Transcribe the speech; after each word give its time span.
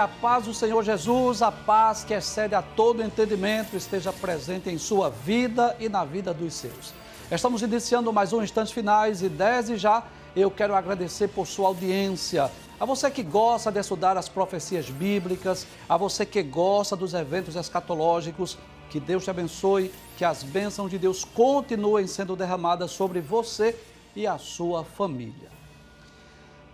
A 0.00 0.08
paz 0.08 0.46
do 0.46 0.54
Senhor 0.54 0.82
Jesus, 0.82 1.42
a 1.42 1.52
paz 1.52 2.04
que 2.04 2.14
excede 2.14 2.54
a 2.54 2.62
todo 2.62 3.02
entendimento, 3.02 3.76
esteja 3.76 4.10
presente 4.10 4.70
em 4.70 4.78
sua 4.78 5.10
vida 5.10 5.76
e 5.78 5.90
na 5.90 6.06
vida 6.06 6.32
dos 6.32 6.54
seus. 6.54 6.94
Estamos 7.30 7.60
iniciando 7.60 8.10
mais 8.10 8.32
um 8.32 8.42
Instantes 8.42 8.72
Finais 8.72 9.20
e 9.20 9.28
desde 9.28 9.76
já 9.76 10.02
eu 10.34 10.50
quero 10.50 10.74
agradecer 10.74 11.28
por 11.28 11.46
sua 11.46 11.68
audiência. 11.68 12.50
A 12.80 12.86
você 12.86 13.10
que 13.10 13.22
gosta 13.22 13.70
de 13.70 13.78
estudar 13.78 14.16
as 14.16 14.26
profecias 14.26 14.88
bíblicas, 14.88 15.66
a 15.86 15.98
você 15.98 16.24
que 16.24 16.42
gosta 16.42 16.96
dos 16.96 17.12
eventos 17.12 17.54
escatológicos, 17.54 18.56
que 18.88 18.98
Deus 18.98 19.24
te 19.24 19.28
abençoe, 19.28 19.92
que 20.16 20.24
as 20.24 20.42
bênçãos 20.42 20.90
de 20.90 20.96
Deus 20.96 21.26
continuem 21.26 22.06
sendo 22.06 22.34
derramadas 22.34 22.90
sobre 22.90 23.20
você 23.20 23.78
e 24.16 24.26
a 24.26 24.38
sua 24.38 24.82
família. 24.82 25.59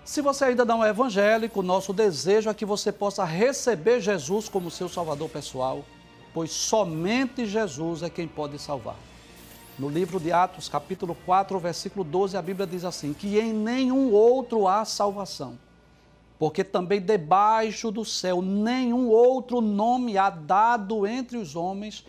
Se 0.07 0.23
você 0.23 0.45
ainda 0.45 0.65
não 0.65 0.85
é 0.85 0.91
evangélico, 0.91 1.65
nosso 1.65 1.93
desejo 1.93 2.49
é 2.49 2.55
que 2.55 2.65
você 2.65 2.93
possa 2.93 3.25
receber 3.25 4.01
Jesus 4.01 4.49
como 4.49 4.71
seu 4.71 4.89
salvador 4.89 5.29
pessoal, 5.29 5.85
pois 6.33 6.53
somente 6.53 7.45
Jesus 7.45 8.05
é 8.05 8.09
quem 8.09 8.29
pode 8.29 8.57
salvar. 8.57 8.95
No 9.77 9.89
livro 9.89 10.21
de 10.21 10.31
Atos, 10.31 10.69
capítulo 10.69 11.17
4, 11.27 11.59
versículo 11.59 12.05
12, 12.05 12.37
a 12.37 12.41
Bíblia 12.41 12.69
diz 12.69 12.85
assim: 12.85 13.13
que 13.13 13.37
em 13.37 13.53
nenhum 13.53 14.13
outro 14.13 14.69
há 14.69 14.85
salvação, 14.85 15.59
porque 16.39 16.63
também 16.63 17.01
debaixo 17.01 17.91
do 17.91 18.05
céu 18.05 18.41
nenhum 18.41 19.09
outro 19.09 19.61
nome 19.61 20.17
há 20.17 20.31
dado 20.31 21.05
entre 21.05 21.37
os 21.37 21.57
homens 21.57 22.07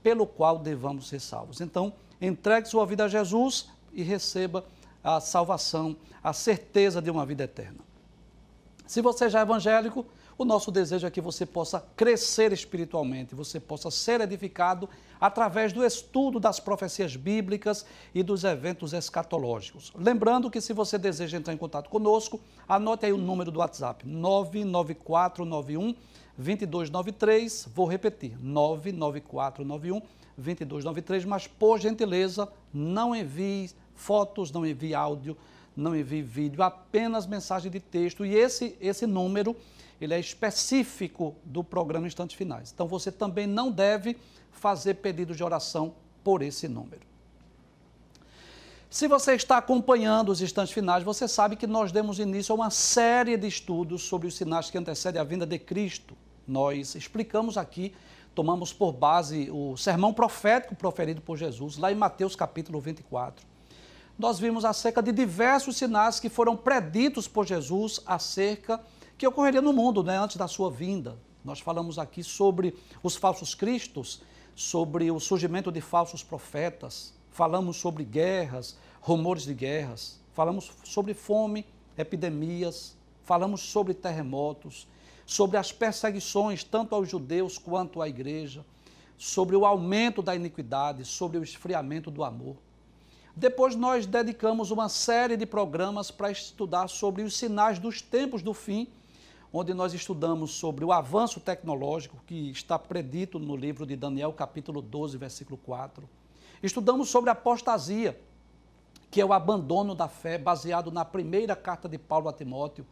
pelo 0.00 0.28
qual 0.28 0.60
devamos 0.60 1.08
ser 1.08 1.18
salvos. 1.18 1.60
Então, 1.60 1.92
entregue 2.20 2.68
sua 2.68 2.86
vida 2.86 3.06
a 3.06 3.08
Jesus 3.08 3.68
e 3.92 4.04
receba 4.04 4.64
a 5.02 5.20
salvação, 5.20 5.96
a 6.22 6.32
certeza 6.32 7.00
de 7.00 7.10
uma 7.10 7.26
vida 7.26 7.44
eterna. 7.44 7.78
Se 8.86 9.00
você 9.00 9.28
já 9.30 9.40
é 9.40 9.42
evangélico, 9.42 10.06
o 10.36 10.44
nosso 10.44 10.70
desejo 10.70 11.06
é 11.06 11.10
que 11.10 11.20
você 11.20 11.46
possa 11.46 11.80
crescer 11.96 12.52
espiritualmente, 12.52 13.34
você 13.34 13.60
possa 13.60 13.90
ser 13.90 14.20
edificado 14.20 14.88
através 15.20 15.72
do 15.72 15.84
estudo 15.84 16.40
das 16.40 16.58
profecias 16.58 17.14
bíblicas 17.16 17.86
e 18.14 18.22
dos 18.22 18.44
eventos 18.44 18.92
escatológicos. 18.92 19.92
Lembrando 19.94 20.50
que 20.50 20.60
se 20.60 20.72
você 20.72 20.98
deseja 20.98 21.38
entrar 21.38 21.54
em 21.54 21.56
contato 21.56 21.88
conosco, 21.88 22.40
anote 22.68 23.06
aí 23.06 23.12
o 23.12 23.18
número 23.18 23.50
do 23.50 23.60
WhatsApp: 23.60 24.06
99491 24.06 25.94
2293. 26.36 27.68
Vou 27.74 27.86
repetir: 27.86 28.36
99491 28.42 30.02
2293, 30.36 31.24
mas 31.24 31.46
por 31.46 31.78
gentileza, 31.78 32.48
não 32.72 33.14
envie 33.14 33.70
fotos, 34.02 34.50
não 34.50 34.66
envie 34.66 34.94
áudio, 34.94 35.36
não 35.76 35.96
envie 35.96 36.22
vídeo, 36.22 36.62
apenas 36.62 37.26
mensagem 37.26 37.70
de 37.70 37.80
texto. 37.80 38.26
E 38.26 38.34
esse, 38.34 38.76
esse 38.80 39.06
número, 39.06 39.56
ele 40.00 40.12
é 40.12 40.20
específico 40.20 41.34
do 41.44 41.62
programa 41.62 42.06
Instantes 42.06 42.36
Finais. 42.36 42.72
Então 42.74 42.86
você 42.86 43.10
também 43.10 43.46
não 43.46 43.70
deve 43.70 44.16
fazer 44.50 44.94
pedido 44.94 45.34
de 45.34 45.42
oração 45.42 45.94
por 46.22 46.42
esse 46.42 46.68
número. 46.68 47.12
Se 48.90 49.08
você 49.08 49.32
está 49.32 49.56
acompanhando 49.56 50.30
os 50.30 50.42
instantes 50.42 50.74
finais, 50.74 51.02
você 51.02 51.26
sabe 51.26 51.56
que 51.56 51.66
nós 51.66 51.90
demos 51.90 52.18
início 52.18 52.52
a 52.52 52.56
uma 52.56 52.70
série 52.70 53.38
de 53.38 53.46
estudos 53.46 54.02
sobre 54.02 54.28
os 54.28 54.36
sinais 54.36 54.68
que 54.68 54.76
antecedem 54.76 55.18
a 55.18 55.24
vinda 55.24 55.46
de 55.46 55.58
Cristo. 55.58 56.14
Nós 56.46 56.94
explicamos 56.94 57.56
aqui, 57.56 57.94
tomamos 58.34 58.70
por 58.70 58.92
base 58.92 59.48
o 59.50 59.78
sermão 59.78 60.12
profético 60.12 60.74
proferido 60.74 61.22
por 61.22 61.38
Jesus, 61.38 61.78
lá 61.78 61.90
em 61.90 61.94
Mateus 61.94 62.36
capítulo 62.36 62.80
24 62.80 63.51
nós 64.18 64.38
vimos 64.38 64.64
acerca 64.64 65.02
de 65.02 65.12
diversos 65.12 65.76
sinais 65.76 66.20
que 66.20 66.28
foram 66.28 66.56
preditos 66.56 67.26
por 67.26 67.46
Jesus 67.46 68.00
acerca 68.06 68.80
que 69.16 69.26
ocorreria 69.26 69.62
no 69.62 69.72
mundo 69.72 70.02
né, 70.02 70.18
antes 70.18 70.36
da 70.36 70.48
sua 70.48 70.70
vinda. 70.70 71.16
Nós 71.44 71.60
falamos 71.60 71.98
aqui 71.98 72.22
sobre 72.22 72.74
os 73.02 73.16
falsos 73.16 73.54
cristos, 73.54 74.22
sobre 74.54 75.10
o 75.10 75.18
surgimento 75.18 75.72
de 75.72 75.80
falsos 75.80 76.22
profetas, 76.22 77.14
falamos 77.30 77.76
sobre 77.76 78.04
guerras, 78.04 78.76
rumores 79.00 79.44
de 79.44 79.54
guerras, 79.54 80.20
falamos 80.34 80.70
sobre 80.84 81.14
fome, 81.14 81.66
epidemias, 81.96 82.96
falamos 83.24 83.60
sobre 83.60 83.94
terremotos, 83.94 84.86
sobre 85.24 85.56
as 85.56 85.72
perseguições 85.72 86.62
tanto 86.62 86.94
aos 86.94 87.08
judeus 87.08 87.58
quanto 87.58 88.02
à 88.02 88.08
igreja, 88.08 88.64
sobre 89.16 89.56
o 89.56 89.64
aumento 89.64 90.20
da 90.20 90.34
iniquidade, 90.34 91.04
sobre 91.04 91.38
o 91.38 91.42
esfriamento 91.42 92.10
do 92.10 92.22
amor. 92.22 92.56
Depois 93.34 93.74
nós 93.74 94.04
dedicamos 94.04 94.70
uma 94.70 94.90
série 94.90 95.38
de 95.38 95.46
programas 95.46 96.10
para 96.10 96.30
estudar 96.30 96.86
sobre 96.88 97.22
os 97.22 97.34
sinais 97.36 97.78
dos 97.78 98.02
tempos 98.02 98.42
do 98.42 98.52
fim, 98.52 98.86
onde 99.50 99.72
nós 99.72 99.94
estudamos 99.94 100.52
sobre 100.52 100.84
o 100.84 100.92
avanço 100.92 101.40
tecnológico 101.40 102.22
que 102.26 102.50
está 102.50 102.78
predito 102.78 103.38
no 103.38 103.56
livro 103.56 103.86
de 103.86 103.96
Daniel, 103.96 104.34
capítulo 104.34 104.82
12, 104.82 105.16
versículo 105.16 105.56
4. 105.56 106.06
Estudamos 106.62 107.08
sobre 107.08 107.30
a 107.30 107.32
apostasia, 107.32 108.20
que 109.10 109.18
é 109.18 109.24
o 109.24 109.32
abandono 109.32 109.94
da 109.94 110.08
fé, 110.08 110.36
baseado 110.36 110.90
na 110.90 111.04
primeira 111.04 111.56
carta 111.56 111.88
de 111.88 111.96
Paulo 111.96 112.28
a 112.28 112.34
Timóteo, 112.34 112.86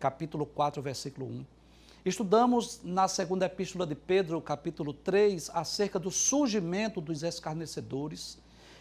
capítulo 0.00 0.46
4, 0.46 0.80
versículo 0.80 1.26
1. 1.26 1.44
Estudamos 2.04 2.80
na 2.82 3.08
segunda 3.08 3.44
epístola 3.44 3.86
de 3.86 3.94
Pedro, 3.94 4.40
capítulo 4.40 4.94
3, 4.94 5.50
acerca 5.52 5.98
do 5.98 6.10
surgimento 6.10 6.98
dos 6.98 7.22
escarnecedores 7.22 8.38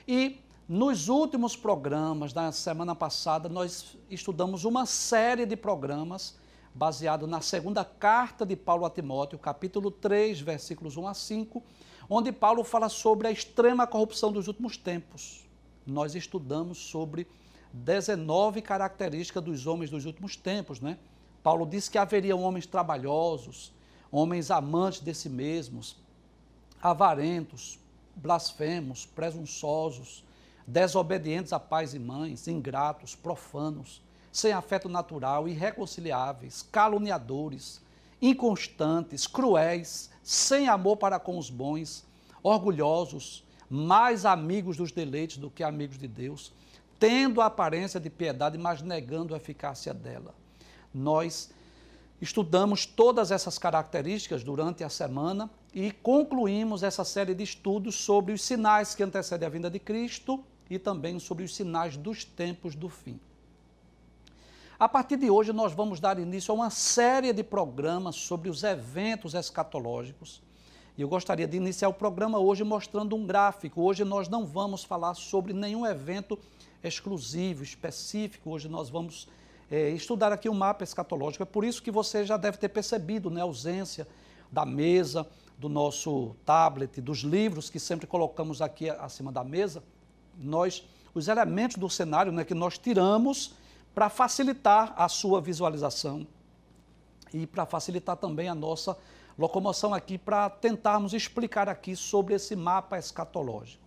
e 0.08 0.40
nos 0.72 1.09
últimos 1.09 1.54
programas, 1.54 2.32
da 2.32 2.50
semana 2.54 2.96
passada, 2.96 3.50
nós 3.50 3.98
estudamos 4.09 4.64
uma 4.64 4.86
série 4.86 5.46
de 5.46 5.58
programas 5.58 6.38
baseado 6.74 7.28
na 7.28 7.42
segunda 7.42 7.84
carta 7.84 8.46
de 8.46 8.56
Paulo 8.56 8.86
a 8.86 8.90
Timóteo, 8.90 9.38
capítulo 9.38 9.92
3, 9.92 10.40
versículos 10.40 10.96
1 10.96 11.08
a 11.08 11.14
5, 11.14 11.62
onde 12.09 12.32
Paulo 12.32 12.64
fala 12.64 12.88
sobre 12.88 13.28
a 13.28 13.32
extrema 13.32 13.86
corrupção 13.86 14.32
dos 14.32 14.48
últimos 14.48 14.78
tempos. 14.78 15.46
Nós 15.86 16.16
estudamos 16.16 16.78
sobre 16.78 17.28
19 17.74 18.62
características 18.62 19.44
dos 19.44 19.68
homens 19.68 19.90
dos 19.90 20.06
últimos 20.06 20.38
tempos, 20.38 20.80
né? 20.80 20.98
Paulo 21.44 21.66
disse 21.66 21.92
que 21.92 21.98
haveriam 21.98 22.42
homens 22.44 22.66
trabalhosos, 22.66 23.74
homens 24.09 24.50
amantes 24.50 25.02
de 25.02 25.14
si 25.14 25.28
mesmos, 25.28 25.98
avarentos, 26.82 27.78
blasfemos, 28.16 29.06
presunçosos, 29.06 30.24
desobedientes 30.68 31.54
a 31.54 31.60
pais 31.60 31.94
e 31.94 32.00
mães, 32.00 32.48
ingratos, 32.48 33.16
profanos, 33.16 34.02
sem 34.32 34.54
afeto 34.54 34.88
natural, 34.88 35.48
irreconciliáveis, 35.48 36.62
caluniadores, 36.62 37.82
inconstantes, 38.22 39.28
cruéis, 39.28 40.10
sem 40.24 40.68
amor 40.68 40.98
para 40.98 41.20
com 41.20 41.38
os 41.38 41.50
bons, 41.50 42.06
orgulhosos, 42.44 43.44
mais 43.70 44.26
amigos 44.26 44.78
dos 44.78 44.92
deleites 44.92 45.38
do 45.38 45.50
que 45.50 45.64
amigos 45.64 45.98
de 45.98 46.08
Deus, 46.08 46.54
tendo 47.00 47.42
a 47.42 47.48
aparência 47.48 48.00
de 48.00 48.10
piedade, 48.10 48.58
mas 48.58 48.82
negando 48.82 49.34
a 49.34 49.38
eficácia 49.38 49.94
dela. 49.94 50.36
Nós 50.94 51.50
estudamos 52.22 52.86
todas 52.86 53.32
essas 53.32 53.58
características 53.58 54.44
durante 54.44 54.84
a 54.84 54.90
semana 54.90 55.50
e 55.74 55.91
concluímos 55.91 56.84
essa 56.84 57.03
série 57.03 57.34
de 57.34 57.44
estudos 57.44 57.96
sobre 57.96 58.34
os 58.34 58.44
sinais 58.44 58.94
que 58.94 59.02
antecedem 59.02 59.47
a 59.47 59.50
vinda 59.50 59.70
de 59.70 59.80
Cristo 59.80 60.44
e 60.72 60.79
também 60.79 61.20
sobre 61.20 61.44
os 61.44 61.53
sinais 61.53 61.97
dos 61.97 62.23
tempos 62.23 62.76
do 62.76 62.88
fim. 62.88 63.20
A 64.79 64.88
partir 64.88 65.18
de 65.18 65.29
hoje, 65.29 65.52
nós 65.52 65.73
vamos 65.73 66.00
dar 66.00 66.18
início 66.18 66.50
a 66.50 66.56
uma 66.56 66.70
série 66.70 67.34
de 67.34 67.44
programas 67.44 68.16
sobre 68.16 68.50
os 68.50 68.64
eventos 68.64 69.34
escatológicos. 69.34 70.41
E 70.97 71.02
eu 71.02 71.09
gostaria 71.09 71.46
de 71.46 71.58
iniciar 71.58 71.90
o 71.90 71.94
programa 71.94 72.40
hoje 72.40 72.64
mostrando 72.64 73.18
um 73.18 73.28
gráfico. 73.28 73.82
Hoje 73.82 74.06
nós 74.06 74.29
não 74.29 74.46
vamos 74.46 74.82
falar 74.82 75.14
sobre 75.14 75.52
nenhum 75.52 75.85
evento 75.85 76.40
exclusivo, 76.82 77.64
específico. 77.64 78.50
Hoje 78.50 78.70
nós 78.70 78.90
vamos 78.90 79.28
é, 79.70 79.90
estudar 79.90 80.32
aqui 80.32 80.47
o 80.47 80.53
um 80.53 80.56
mapa 80.56 80.85
escatológico. 80.85 81.44
É 81.44 81.46
por 81.46 81.66
isso 81.66 81.84
que 81.84 81.91
você 81.91 82.23
já 82.26 82.38
deve 82.38 82.58
ter 82.58 82.70
percebido 82.70 83.29
né, 83.29 83.41
a 83.41 83.44
ausência 83.44 84.08
da 84.50 84.66
mesa, 84.66 85.28
do 85.58 85.68
nosso 85.68 86.34
tablet, 86.46 87.02
dos 87.02 87.20
livros 87.20 87.70
que 87.70 87.79
sempre 87.79 88.08
colocamos 88.08 88.62
aqui 88.62 88.90
acima 88.90 89.34
da 89.34 89.44
mesa 89.44 89.84
nós, 90.43 90.84
os 91.14 91.28
elementos 91.28 91.78
do 91.78 91.90
cenário 91.90 92.32
né, 92.32 92.43
que 92.43 92.53
nós 92.53 92.78
tiramos 92.78 93.53
para 93.93 94.09
facilitar 94.09 94.93
a 94.96 95.08
sua 95.09 95.41
visualização 95.41 96.26
e 97.34 97.46
para 97.46 97.66
facilitar 97.66 98.17
também 98.17 98.47
a 98.47 98.55
nossa 98.55 98.97
locomoção 99.38 99.93
aqui, 99.93 100.17
para 100.17 100.49
tentarmos 100.49 101.14
explicar 101.14 101.70
aqui 101.70 101.96
sobre 101.96 102.35
esse 102.35 102.55
mapa 102.55 102.97
escatológico. 102.97 103.82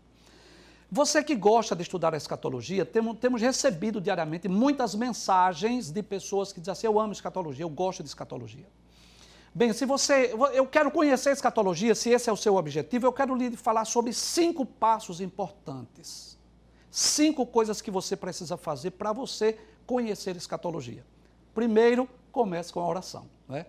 Você 0.91 1.25
que 1.25 1.35
gosta 1.35 1.75
de 1.75 1.83
estudar 1.83 2.15
a 2.15 2.17
escatologia, 2.17 2.85
temos, 2.85 3.19
temos 3.19 3.41
recebido 3.41 4.01
diariamente 4.01 4.49
muitas 4.49 4.95
mensagens 4.95 5.91
de 5.91 6.03
pessoas 6.03 6.53
que 6.53 6.61
dizem 6.61 6.73
assim: 6.73 6.87
Eu 6.87 7.01
amo 7.01 7.13
escatologia, 7.13 7.65
eu 7.65 7.71
gosto 7.71 8.03
de 8.03 8.09
escatologia. 8.09 8.67
Bem, 9.53 9.73
se 9.73 9.87
você. 9.87 10.33
Eu 10.53 10.67
quero 10.67 10.91
conhecer 10.91 11.31
a 11.31 11.33
escatologia, 11.33 11.95
se 11.95 12.11
esse 12.11 12.29
é 12.29 12.33
o 12.33 12.37
seu 12.37 12.57
objetivo, 12.57 13.07
eu 13.07 13.13
quero 13.13 13.35
lhe 13.35 13.57
falar 13.57 13.85
sobre 13.85 14.13
cinco 14.13 14.65
passos 14.65 15.21
importantes 15.21 16.34
cinco 16.95 17.45
coisas 17.45 17.83
que 17.83 17.91
você 17.91 18.17
precisa 18.17 18.57
fazer 18.57 18.93
para 18.93 19.13
você 19.13 19.59
conhecer 19.85 20.37
escatologia. 20.37 21.05
Primeiro, 21.53 22.09
comece 22.31 22.73
com 22.73 22.79
a 22.79 22.87
oração. 22.87 23.27
Né? 23.49 23.67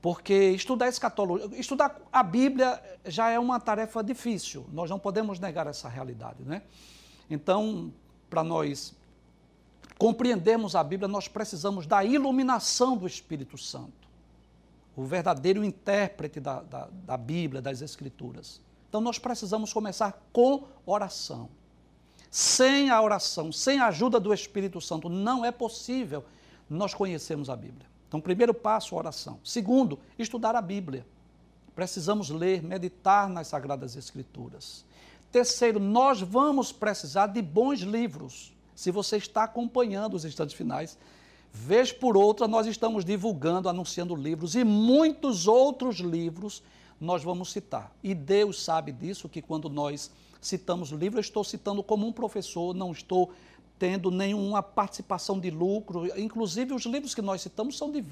Porque 0.00 0.32
estudar 0.52 0.88
escatologia, 0.88 1.60
estudar 1.60 2.00
a 2.10 2.22
Bíblia 2.22 2.82
já 3.04 3.28
é 3.28 3.38
uma 3.38 3.60
tarefa 3.60 4.02
difícil, 4.02 4.64
nós 4.72 4.88
não 4.88 4.98
podemos 4.98 5.38
negar 5.38 5.66
essa 5.66 5.90
realidade, 5.90 6.42
né? 6.42 6.62
Então, 7.28 7.92
para 8.30 8.42
nós 8.42 8.94
compreendermos 9.98 10.74
a 10.74 10.82
Bíblia, 10.82 11.06
nós 11.06 11.28
precisamos 11.28 11.86
da 11.86 12.02
iluminação 12.02 12.96
do 12.96 13.06
Espírito 13.06 13.58
Santo, 13.58 14.08
o 14.96 15.04
verdadeiro 15.04 15.62
intérprete 15.62 16.40
da, 16.40 16.62
da, 16.62 16.88
da 16.90 17.16
Bíblia, 17.18 17.60
das 17.60 17.82
Escrituras. 17.82 18.58
Então, 18.88 19.02
nós 19.02 19.18
precisamos 19.18 19.70
começar 19.70 20.18
com 20.32 20.64
oração. 20.86 21.57
Sem 22.30 22.90
a 22.90 23.00
oração, 23.00 23.50
sem 23.50 23.78
a 23.80 23.86
ajuda 23.86 24.20
do 24.20 24.32
Espírito 24.32 24.80
Santo, 24.80 25.08
não 25.08 25.44
é 25.44 25.50
possível 25.50 26.24
nós 26.68 26.92
conhecermos 26.92 27.48
a 27.48 27.56
Bíblia. 27.56 27.86
Então, 28.06 28.20
primeiro 28.20 28.54
passo, 28.54 28.96
oração. 28.96 29.38
Segundo, 29.44 29.98
estudar 30.18 30.54
a 30.54 30.62
Bíblia. 30.62 31.06
Precisamos 31.74 32.30
ler, 32.30 32.62
meditar 32.62 33.28
nas 33.28 33.48
Sagradas 33.48 33.96
Escrituras. 33.96 34.84
Terceiro, 35.30 35.78
nós 35.78 36.20
vamos 36.20 36.72
precisar 36.72 37.28
de 37.28 37.42
bons 37.42 37.80
livros. 37.80 38.52
Se 38.74 38.90
você 38.90 39.16
está 39.16 39.44
acompanhando 39.44 40.14
os 40.14 40.24
instantes 40.24 40.54
finais, 40.54 40.98
vez 41.52 41.92
por 41.92 42.16
outra, 42.16 42.48
nós 42.48 42.66
estamos 42.66 43.04
divulgando, 43.04 43.68
anunciando 43.68 44.14
livros 44.14 44.54
e 44.54 44.64
muitos 44.64 45.46
outros 45.46 45.98
livros 45.98 46.62
nós 47.00 47.22
vamos 47.22 47.52
citar. 47.52 47.92
E 48.02 48.14
Deus 48.14 48.62
sabe 48.62 48.90
disso, 48.90 49.28
que 49.28 49.42
quando 49.42 49.68
nós 49.68 50.10
citamos 50.40 50.90
livros, 50.90 51.16
eu 51.16 51.20
estou 51.28 51.44
citando 51.44 51.82
como 51.82 52.06
um 52.06 52.12
professor, 52.12 52.74
não 52.74 52.92
estou 52.92 53.32
tendo 53.78 54.10
nenhuma 54.10 54.62
participação 54.62 55.38
de 55.38 55.50
lucro. 55.50 56.06
Inclusive, 56.18 56.74
os 56.74 56.84
livros 56.84 57.14
que 57.14 57.22
nós 57.22 57.42
citamos 57.42 57.78
são 57.78 57.90
de, 57.90 58.04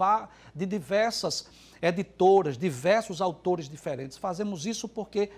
de 0.55 0.67
diversas 0.67 1.49
editoras, 1.83 2.57
diversos 2.57 3.21
autores 3.21 3.69
diferentes. 3.69 4.17
Fazemos 4.17 4.65
isso 4.65 4.89
porque 4.89 5.31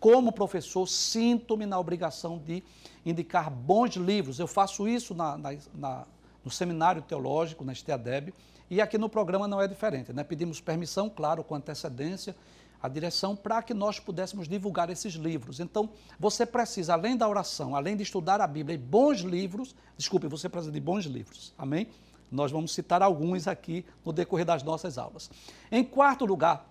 como 0.00 0.32
professor, 0.32 0.88
sinto-me 0.88 1.66
na 1.66 1.78
obrigação 1.78 2.38
de 2.38 2.64
indicar 3.04 3.50
bons 3.50 3.96
livros. 3.96 4.38
Eu 4.38 4.46
faço 4.46 4.88
isso 4.88 5.14
na, 5.14 5.36
na, 5.36 5.50
na, 5.74 6.06
no 6.42 6.50
seminário 6.50 7.02
teológico, 7.02 7.64
na 7.64 7.74
STEADEB, 7.74 8.32
e 8.70 8.80
aqui 8.80 8.96
no 8.96 9.10
programa 9.10 9.46
não 9.46 9.60
é 9.60 9.68
diferente. 9.68 10.10
Né? 10.12 10.24
Pedimos 10.24 10.58
permissão, 10.58 11.10
claro, 11.10 11.44
com 11.44 11.54
antecedência, 11.54 12.34
à 12.82 12.88
direção, 12.88 13.36
para 13.36 13.62
que 13.62 13.74
nós 13.74 14.00
pudéssemos 14.00 14.48
divulgar 14.48 14.90
esses 14.90 15.14
livros. 15.14 15.60
Então, 15.60 15.90
você 16.18 16.46
precisa, 16.46 16.94
além 16.94 17.16
da 17.16 17.28
oração, 17.28 17.76
além 17.76 17.96
de 17.96 18.02
estudar 18.02 18.40
a 18.40 18.46
Bíblia 18.46 18.74
e 18.74 18.78
bons 18.78 19.20
livros, 19.20 19.74
desculpe, 19.96 20.26
você 20.26 20.48
precisa 20.48 20.72
de 20.72 20.80
bons 20.80 21.04
livros, 21.04 21.52
amém? 21.58 21.88
Nós 22.30 22.52
vamos 22.52 22.72
citar 22.72 23.02
alguns 23.02 23.48
aqui 23.48 23.84
no 24.04 24.12
decorrer 24.12 24.46
das 24.46 24.62
nossas 24.62 24.96
aulas. 24.96 25.30
Em 25.70 25.84
quarto 25.84 26.24
lugar, 26.24 26.70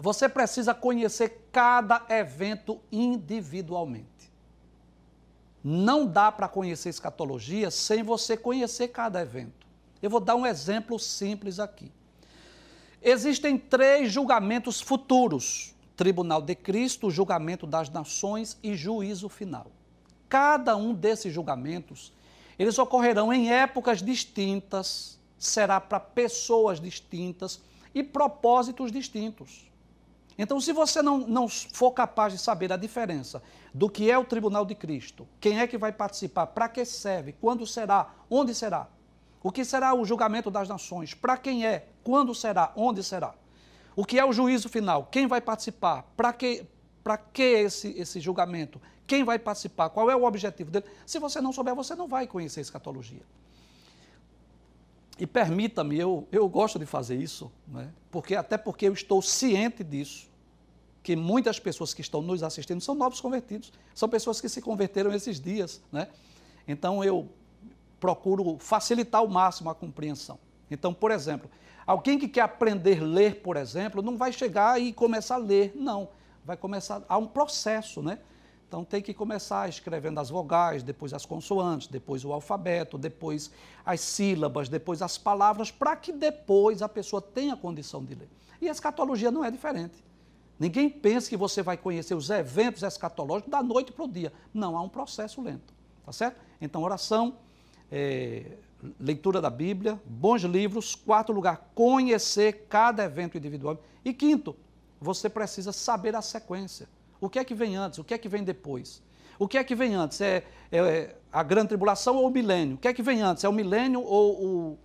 você 0.00 0.28
precisa 0.28 0.74
conhecer 0.74 1.48
cada 1.52 2.04
evento 2.08 2.80
individualmente. 2.90 4.08
Não 5.62 6.06
dá 6.06 6.32
para 6.32 6.48
conhecer 6.48 6.88
escatologia 6.88 7.70
sem 7.70 8.02
você 8.02 8.36
conhecer 8.36 8.88
cada 8.88 9.20
evento. 9.20 9.66
Eu 10.02 10.10
vou 10.10 10.18
dar 10.18 10.34
um 10.34 10.44
exemplo 10.44 10.98
simples 10.98 11.60
aqui. 11.60 11.92
Existem 13.02 13.58
três 13.58 14.12
julgamentos 14.12 14.80
futuros: 14.80 15.74
Tribunal 15.96 16.40
de 16.40 16.54
Cristo, 16.54 17.10
julgamento 17.10 17.66
das 17.66 17.90
nações 17.90 18.56
e 18.62 18.76
juízo 18.76 19.28
final. 19.28 19.72
Cada 20.28 20.76
um 20.76 20.94
desses 20.94 21.32
julgamentos, 21.32 22.12
eles 22.56 22.78
ocorrerão 22.78 23.32
em 23.32 23.52
épocas 23.52 24.00
distintas, 24.00 25.18
será 25.36 25.80
para 25.80 25.98
pessoas 25.98 26.80
distintas 26.80 27.60
e 27.92 28.04
propósitos 28.04 28.92
distintos. 28.92 29.70
Então, 30.38 30.60
se 30.60 30.72
você 30.72 31.02
não, 31.02 31.18
não 31.18 31.48
for 31.48 31.90
capaz 31.90 32.32
de 32.32 32.38
saber 32.38 32.72
a 32.72 32.76
diferença 32.76 33.42
do 33.74 33.90
que 33.90 34.10
é 34.10 34.16
o 34.16 34.24
tribunal 34.24 34.64
de 34.64 34.74
Cristo, 34.74 35.26
quem 35.40 35.58
é 35.60 35.66
que 35.66 35.76
vai 35.76 35.92
participar, 35.92 36.46
para 36.46 36.68
que 36.68 36.84
serve, 36.84 37.32
quando 37.32 37.66
será, 37.66 38.14
onde 38.30 38.54
será, 38.54 38.88
o 39.42 39.50
que 39.50 39.64
será 39.64 39.94
o 39.94 40.04
julgamento 40.04 40.50
das 40.50 40.68
nações, 40.68 41.14
para 41.14 41.36
quem 41.36 41.66
é, 41.66 41.88
quando 42.04 42.34
será, 42.34 42.72
onde 42.76 43.02
será, 43.02 43.34
o 43.96 44.04
que 44.04 44.18
é 44.18 44.24
o 44.24 44.32
juízo 44.32 44.68
final, 44.68 45.08
quem 45.10 45.26
vai 45.26 45.40
participar, 45.40 46.04
para 46.16 46.32
que, 46.32 46.64
para 47.02 47.18
que 47.18 47.42
esse, 47.42 47.88
esse 47.98 48.20
julgamento, 48.20 48.80
quem 49.06 49.24
vai 49.24 49.38
participar, 49.38 49.90
qual 49.90 50.10
é 50.10 50.16
o 50.16 50.24
objetivo 50.24 50.70
dele. 50.70 50.86
Se 51.04 51.18
você 51.18 51.40
não 51.40 51.52
souber, 51.52 51.74
você 51.74 51.94
não 51.94 52.06
vai 52.06 52.26
conhecer 52.26 52.60
a 52.60 52.62
escatologia. 52.62 53.22
E 55.18 55.26
permita-me, 55.26 55.98
eu, 55.98 56.26
eu 56.32 56.48
gosto 56.48 56.78
de 56.78 56.86
fazer 56.86 57.16
isso, 57.16 57.52
né? 57.68 57.90
porque, 58.10 58.34
até 58.34 58.56
porque 58.56 58.88
eu 58.88 58.92
estou 58.92 59.20
ciente 59.20 59.84
disso, 59.84 60.30
que 61.02 61.16
muitas 61.16 61.58
pessoas 61.58 61.92
que 61.92 62.00
estão 62.00 62.22
nos 62.22 62.42
assistindo 62.42 62.80
são 62.80 62.94
novos 62.94 63.20
convertidos, 63.20 63.72
são 63.94 64.08
pessoas 64.08 64.40
que 64.40 64.48
se 64.48 64.62
converteram 64.62 65.12
esses 65.12 65.40
dias. 65.40 65.82
Né? 65.90 66.08
Então 66.66 67.02
eu 67.04 67.28
procuro 68.02 68.58
facilitar 68.58 69.20
ao 69.20 69.28
máximo 69.28 69.70
a 69.70 69.74
compreensão. 69.76 70.36
Então, 70.68 70.92
por 70.92 71.12
exemplo, 71.12 71.48
alguém 71.86 72.18
que 72.18 72.26
quer 72.26 72.40
aprender 72.40 73.00
a 73.00 73.04
ler, 73.04 73.42
por 73.42 73.56
exemplo, 73.56 74.02
não 74.02 74.16
vai 74.16 74.32
chegar 74.32 74.80
e 74.80 74.92
começar 74.92 75.36
a 75.36 75.38
ler, 75.38 75.72
não. 75.76 76.08
Vai 76.44 76.56
começar, 76.56 77.00
há 77.08 77.16
um 77.16 77.28
processo, 77.28 78.02
né? 78.02 78.18
Então 78.66 78.84
tem 78.84 79.00
que 79.00 79.14
começar 79.14 79.68
escrevendo 79.68 80.18
as 80.18 80.30
vogais, 80.30 80.82
depois 80.82 81.14
as 81.14 81.24
consoantes, 81.24 81.86
depois 81.86 82.24
o 82.24 82.32
alfabeto, 82.32 82.98
depois 82.98 83.52
as 83.86 84.00
sílabas, 84.00 84.68
depois 84.68 85.00
as 85.00 85.16
palavras, 85.16 85.70
para 85.70 85.94
que 85.94 86.10
depois 86.10 86.82
a 86.82 86.88
pessoa 86.88 87.22
tenha 87.22 87.56
condição 87.56 88.04
de 88.04 88.16
ler. 88.16 88.28
E 88.60 88.68
a 88.68 88.72
escatologia 88.72 89.30
não 89.30 89.44
é 89.44 89.50
diferente. 89.50 90.02
Ninguém 90.58 90.90
pensa 90.90 91.28
que 91.28 91.36
você 91.36 91.62
vai 91.62 91.76
conhecer 91.76 92.16
os 92.16 92.30
eventos 92.30 92.82
escatológicos 92.82 93.52
da 93.52 93.62
noite 93.62 93.92
para 93.92 94.04
o 94.04 94.08
dia. 94.08 94.32
Não, 94.52 94.76
há 94.76 94.82
um 94.82 94.88
processo 94.88 95.40
lento. 95.40 95.72
Tá 96.04 96.10
certo? 96.10 96.40
Então, 96.60 96.82
oração, 96.82 97.36
é, 97.92 98.44
leitura 98.98 99.40
da 99.40 99.50
Bíblia, 99.50 100.00
bons 100.06 100.42
livros. 100.42 100.94
Quarto 100.94 101.30
lugar, 101.30 101.70
conhecer 101.74 102.66
cada 102.68 103.04
evento 103.04 103.36
individual. 103.36 103.78
E 104.02 104.14
quinto, 104.14 104.56
você 104.98 105.28
precisa 105.28 105.72
saber 105.72 106.16
a 106.16 106.22
sequência. 106.22 106.88
O 107.20 107.28
que 107.28 107.38
é 107.38 107.44
que 107.44 107.54
vem 107.54 107.76
antes? 107.76 107.98
O 107.98 108.04
que 108.04 108.14
é 108.14 108.18
que 108.18 108.28
vem 108.28 108.42
depois? 108.42 109.02
O 109.38 109.46
que 109.46 109.58
é 109.58 109.64
que 109.64 109.74
vem 109.74 109.94
antes? 109.94 110.20
É, 110.20 110.42
é, 110.70 110.78
é 110.78 111.16
a 111.30 111.42
grande 111.42 111.68
tribulação 111.68 112.16
ou 112.16 112.26
o 112.26 112.30
milênio? 112.30 112.76
O 112.76 112.78
que 112.78 112.88
é 112.88 112.94
que 112.94 113.02
vem 113.02 113.20
antes? 113.20 113.44
É 113.44 113.48
o 113.48 113.52
milênio 113.52 114.02
ou 114.02 114.42
o, 114.42 114.78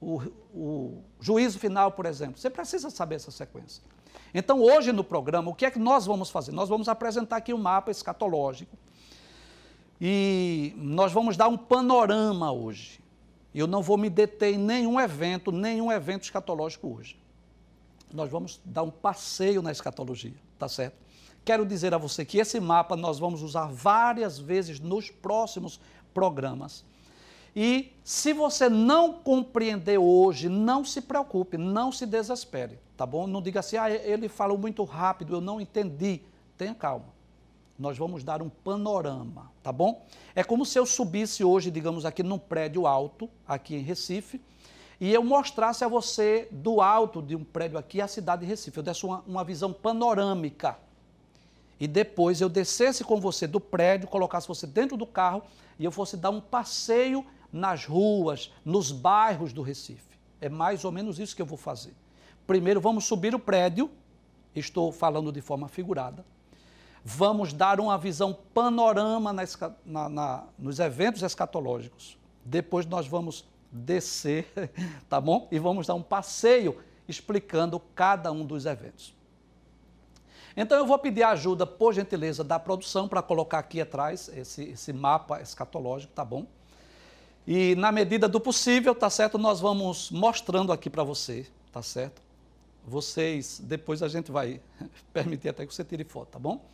o, 0.00 0.22
o 0.54 1.04
juízo 1.20 1.58
final, 1.58 1.92
por 1.92 2.06
exemplo? 2.06 2.38
Você 2.38 2.50
precisa 2.50 2.90
saber 2.90 3.16
essa 3.16 3.30
sequência. 3.30 3.82
Então, 4.34 4.60
hoje 4.60 4.92
no 4.92 5.02
programa, 5.02 5.50
o 5.50 5.54
que 5.54 5.64
é 5.64 5.70
que 5.70 5.78
nós 5.78 6.06
vamos 6.06 6.30
fazer? 6.30 6.52
Nós 6.52 6.68
vamos 6.68 6.88
apresentar 6.88 7.36
aqui 7.36 7.54
um 7.54 7.58
mapa 7.58 7.90
escatológico 7.90 8.76
e 10.00 10.72
nós 10.76 11.12
vamos 11.12 11.36
dar 11.36 11.48
um 11.48 11.58
panorama 11.58 12.50
hoje. 12.50 13.00
Eu 13.54 13.66
não 13.66 13.82
vou 13.82 13.98
me 13.98 14.08
deter 14.08 14.54
em 14.54 14.58
nenhum 14.58 14.98
evento, 14.98 15.52
nenhum 15.52 15.92
evento 15.92 16.22
escatológico 16.22 16.88
hoje. 16.88 17.18
Nós 18.12 18.30
vamos 18.30 18.60
dar 18.64 18.82
um 18.82 18.90
passeio 18.90 19.60
na 19.60 19.70
escatologia, 19.70 20.34
tá 20.58 20.68
certo? 20.68 20.96
Quero 21.44 21.66
dizer 21.66 21.92
a 21.92 21.98
você 21.98 22.24
que 22.24 22.38
esse 22.38 22.60
mapa 22.60 22.96
nós 22.96 23.18
vamos 23.18 23.42
usar 23.42 23.66
várias 23.66 24.38
vezes 24.38 24.78
nos 24.80 25.10
próximos 25.10 25.80
programas. 26.14 26.84
E 27.54 27.92
se 28.04 28.32
você 28.32 28.68
não 28.68 29.12
compreender 29.12 29.98
hoje, 29.98 30.48
não 30.48 30.84
se 30.84 31.00
preocupe, 31.00 31.56
não 31.56 31.90
se 31.90 32.06
desespere, 32.06 32.78
tá 32.96 33.04
bom? 33.04 33.26
Não 33.26 33.42
diga 33.42 33.60
assim, 33.60 33.76
ah, 33.76 33.90
ele 33.90 34.28
falou 34.28 34.56
muito 34.56 34.84
rápido, 34.84 35.34
eu 35.34 35.40
não 35.40 35.60
entendi. 35.60 36.20
Tenha 36.56 36.74
calma. 36.74 37.19
Nós 37.80 37.96
vamos 37.96 38.22
dar 38.22 38.42
um 38.42 38.50
panorama, 38.50 39.50
tá 39.62 39.72
bom? 39.72 40.04
É 40.34 40.44
como 40.44 40.66
se 40.66 40.78
eu 40.78 40.84
subisse 40.84 41.42
hoje, 41.42 41.70
digamos 41.70 42.04
aqui, 42.04 42.22
num 42.22 42.38
prédio 42.38 42.86
alto, 42.86 43.26
aqui 43.48 43.74
em 43.74 43.80
Recife, 43.80 44.38
e 45.00 45.10
eu 45.10 45.24
mostrasse 45.24 45.82
a 45.82 45.88
você 45.88 46.46
do 46.50 46.82
alto 46.82 47.22
de 47.22 47.34
um 47.34 47.42
prédio 47.42 47.78
aqui 47.78 48.02
a 48.02 48.06
cidade 48.06 48.42
de 48.42 48.46
Recife. 48.48 48.76
Eu 48.76 48.82
desse 48.82 49.06
uma, 49.06 49.24
uma 49.26 49.42
visão 49.42 49.72
panorâmica 49.72 50.76
e 51.80 51.88
depois 51.88 52.42
eu 52.42 52.50
descesse 52.50 53.02
com 53.02 53.18
você 53.18 53.46
do 53.46 53.58
prédio, 53.58 54.06
colocasse 54.08 54.46
você 54.46 54.66
dentro 54.66 54.98
do 54.98 55.06
carro 55.06 55.42
e 55.78 55.84
eu 55.86 55.90
fosse 55.90 56.18
dar 56.18 56.28
um 56.28 56.40
passeio 56.40 57.24
nas 57.50 57.86
ruas, 57.86 58.52
nos 58.62 58.92
bairros 58.92 59.54
do 59.54 59.62
Recife. 59.62 60.18
É 60.38 60.50
mais 60.50 60.84
ou 60.84 60.92
menos 60.92 61.18
isso 61.18 61.34
que 61.34 61.40
eu 61.40 61.46
vou 61.46 61.56
fazer. 61.56 61.94
Primeiro 62.46 62.78
vamos 62.78 63.06
subir 63.06 63.34
o 63.34 63.38
prédio, 63.38 63.90
estou 64.54 64.92
falando 64.92 65.32
de 65.32 65.40
forma 65.40 65.66
figurada. 65.66 66.22
Vamos 67.04 67.52
dar 67.52 67.80
uma 67.80 67.96
visão 67.96 68.36
panorama 68.54 69.32
na, 69.32 69.42
na, 69.84 70.08
na, 70.08 70.44
nos 70.58 70.78
eventos 70.78 71.22
escatológicos. 71.22 72.18
Depois 72.44 72.86
nós 72.86 73.06
vamos 73.06 73.44
descer, 73.72 74.46
tá 75.08 75.20
bom? 75.20 75.48
E 75.50 75.58
vamos 75.58 75.86
dar 75.86 75.94
um 75.94 76.02
passeio 76.02 76.78
explicando 77.08 77.80
cada 77.94 78.30
um 78.30 78.44
dos 78.44 78.66
eventos. 78.66 79.14
Então 80.56 80.76
eu 80.76 80.86
vou 80.86 80.98
pedir 80.98 81.22
a 81.22 81.30
ajuda, 81.30 81.66
por 81.66 81.94
gentileza, 81.94 82.44
da 82.44 82.58
produção 82.58 83.08
para 83.08 83.22
colocar 83.22 83.60
aqui 83.60 83.80
atrás 83.80 84.28
esse, 84.34 84.64
esse 84.64 84.92
mapa 84.92 85.40
escatológico, 85.40 86.12
tá 86.12 86.24
bom? 86.24 86.46
E 87.46 87.74
na 87.76 87.90
medida 87.90 88.28
do 88.28 88.40
possível, 88.40 88.94
tá 88.94 89.08
certo, 89.08 89.38
nós 89.38 89.60
vamos 89.60 90.10
mostrando 90.10 90.72
aqui 90.72 90.90
para 90.90 91.02
você, 91.02 91.46
tá 91.72 91.82
certo? 91.82 92.20
vocês, 92.84 93.60
depois 93.62 94.02
a 94.02 94.08
gente 94.08 94.30
vai 94.30 94.60
permitir 95.12 95.48
até 95.48 95.66
que 95.66 95.74
você 95.74 95.84
tire 95.84 96.04
foto, 96.04 96.28
tá 96.28 96.38
bom? 96.38 96.64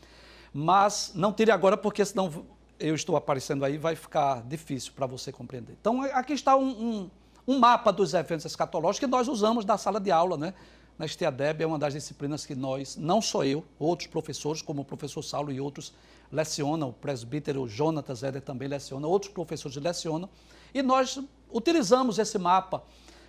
Mas 0.59 1.13
não 1.15 1.35
tire 1.35 1.51
agora, 1.51 1.77
porque 1.77 2.03
senão 2.03 2.47
eu 2.81 2.95
estou 2.95 3.15
aparecendo 3.15 3.63
aí, 3.63 3.77
vai 3.77 3.95
ficar 3.95 4.43
difícil 4.43 4.91
para 4.97 5.07
você 5.07 5.31
compreender. 5.31 5.77
Então, 5.79 6.01
aqui 6.01 6.33
está 6.33 6.57
um, 6.57 6.67
um, 6.67 7.11
um, 7.47 7.59
mapa 7.59 7.93
dos 7.93 8.15
eventos 8.15 8.47
escatológicos 8.47 9.01
que 9.01 9.07
nós 9.07 9.29
usamos 9.29 9.67
da 9.67 9.77
sala 9.77 10.01
de 10.01 10.11
aula, 10.11 10.39
né? 10.39 10.55
Na 10.99 11.07
STEADEB 11.07 11.63
é 11.63 11.67
uma 11.67 11.79
das 11.79 11.93
disciplinas 11.93 12.47
que 12.47 12.55
nós, 12.55 12.97
não 12.97 13.21
só 13.21 13.45
eu, 13.45 13.67
outros 13.79 14.09
professores, 14.09 14.63
como 14.63 14.81
o 14.81 14.85
professor 14.85 15.23
Saulo 15.23 15.53
e 15.53 15.61
outros, 15.61 15.93
lecionam, 16.33 16.89
o 16.89 16.93
presbítero 16.95 17.69
Jonatas 17.69 18.23
Éder 18.23 18.41
também 18.41 18.67
leciona, 18.67 19.07
outros 19.07 19.31
professores 19.31 19.77
lecionam, 19.77 20.27
e 20.73 20.81
nós 20.81 21.21
utilizamos 21.53 22.19
esse 22.19 22.39
mapa 22.39 22.83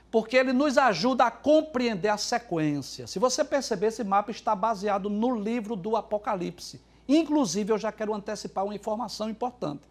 porque 0.09 0.37
ele 0.37 0.53
nos 0.53 0.77
ajuda 0.77 1.25
a 1.25 1.31
compreender 1.31 2.07
a 2.07 2.17
sequência. 2.17 3.05
Se 3.05 3.19
você 3.19 3.43
perceber, 3.43 3.87
esse 3.87 4.05
mapa 4.05 4.31
está 4.31 4.55
baseado 4.55 5.09
no 5.09 5.37
livro 5.37 5.75
do 5.75 5.97
Apocalipse. 5.97 6.79
Inclusive, 7.07 7.71
eu 7.71 7.77
já 7.77 7.91
quero 7.91 8.13
antecipar 8.13 8.65
uma 8.65 8.75
informação 8.75 9.29
importante. 9.29 9.83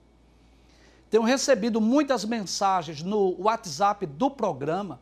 Tenho 1.08 1.23
recebido 1.23 1.80
muitas 1.80 2.25
mensagens 2.25 3.02
no 3.02 3.40
WhatsApp 3.40 4.04
do 4.06 4.30
programa 4.30 5.00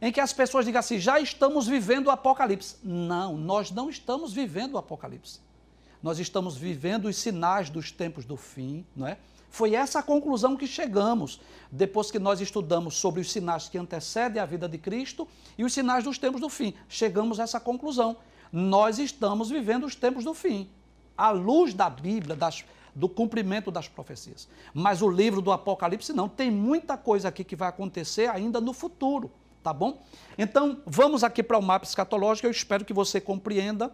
em 0.00 0.12
que 0.12 0.20
as 0.20 0.32
pessoas 0.32 0.64
digam 0.64 0.78
assim: 0.78 0.98
já 0.98 1.18
estamos 1.18 1.66
vivendo 1.66 2.06
o 2.06 2.10
Apocalipse. 2.10 2.76
Não, 2.84 3.36
nós 3.36 3.70
não 3.70 3.90
estamos 3.90 4.32
vivendo 4.32 4.74
o 4.74 4.78
Apocalipse. 4.78 5.40
Nós 6.02 6.18
estamos 6.20 6.56
vivendo 6.56 7.06
os 7.06 7.16
sinais 7.16 7.70
dos 7.70 7.90
tempos 7.90 8.24
do 8.24 8.36
fim, 8.36 8.86
não 8.94 9.06
é? 9.06 9.18
Foi 9.50 9.74
essa 9.74 9.98
a 9.98 10.02
conclusão 10.02 10.56
que 10.56 10.66
chegamos 10.66 11.40
depois 11.72 12.10
que 12.10 12.18
nós 12.18 12.40
estudamos 12.40 12.96
sobre 12.96 13.20
os 13.20 13.32
sinais 13.32 13.68
que 13.68 13.78
antecedem 13.78 14.40
a 14.40 14.46
vida 14.46 14.68
de 14.68 14.76
Cristo 14.78 15.26
e 15.56 15.64
os 15.64 15.72
sinais 15.72 16.04
dos 16.04 16.18
tempos 16.18 16.40
do 16.40 16.50
fim. 16.50 16.74
Chegamos 16.88 17.40
a 17.40 17.44
essa 17.44 17.58
conclusão. 17.58 18.18
Nós 18.52 18.98
estamos 18.98 19.48
vivendo 19.48 19.84
os 19.84 19.94
tempos 19.94 20.24
do 20.24 20.34
fim 20.34 20.70
à 21.18 21.30
luz 21.30 21.74
da 21.74 21.90
Bíblia, 21.90 22.36
das, 22.36 22.64
do 22.94 23.08
cumprimento 23.08 23.72
das 23.72 23.88
profecias. 23.88 24.48
Mas 24.72 25.02
o 25.02 25.10
livro 25.10 25.42
do 25.42 25.50
Apocalipse 25.50 26.12
não, 26.12 26.28
tem 26.28 26.48
muita 26.48 26.96
coisa 26.96 27.28
aqui 27.28 27.42
que 27.42 27.56
vai 27.56 27.68
acontecer 27.68 28.30
ainda 28.30 28.60
no 28.60 28.72
futuro, 28.72 29.32
tá 29.62 29.72
bom? 29.72 30.00
Então, 30.38 30.80
vamos 30.86 31.24
aqui 31.24 31.42
para 31.42 31.58
o 31.58 31.62
mapa 31.62 31.84
escatológico, 31.84 32.46
eu 32.46 32.52
espero 32.52 32.84
que 32.84 32.92
você 32.92 33.20
compreenda, 33.20 33.92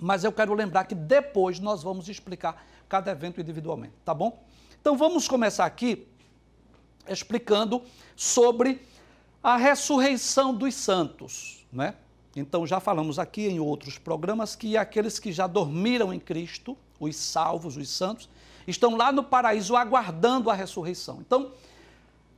mas 0.00 0.24
eu 0.24 0.32
quero 0.32 0.54
lembrar 0.54 0.84
que 0.84 0.94
depois 0.94 1.60
nós 1.60 1.82
vamos 1.82 2.08
explicar 2.08 2.66
cada 2.88 3.10
evento 3.10 3.40
individualmente, 3.40 3.94
tá 4.02 4.14
bom? 4.14 4.42
Então, 4.80 4.96
vamos 4.96 5.28
começar 5.28 5.66
aqui 5.66 6.08
explicando 7.06 7.82
sobre 8.16 8.80
a 9.42 9.56
ressurreição 9.56 10.54
dos 10.54 10.74
santos, 10.74 11.66
né? 11.70 11.94
Então, 12.36 12.66
já 12.66 12.80
falamos 12.80 13.18
aqui 13.18 13.46
em 13.46 13.60
outros 13.60 13.96
programas 13.96 14.56
que 14.56 14.76
aqueles 14.76 15.18
que 15.18 15.32
já 15.32 15.46
dormiram 15.46 16.12
em 16.12 16.18
Cristo, 16.18 16.76
os 16.98 17.16
salvos, 17.16 17.76
os 17.76 17.88
santos, 17.88 18.28
estão 18.66 18.96
lá 18.96 19.12
no 19.12 19.22
paraíso 19.22 19.76
aguardando 19.76 20.50
a 20.50 20.54
ressurreição. 20.54 21.18
Então, 21.20 21.52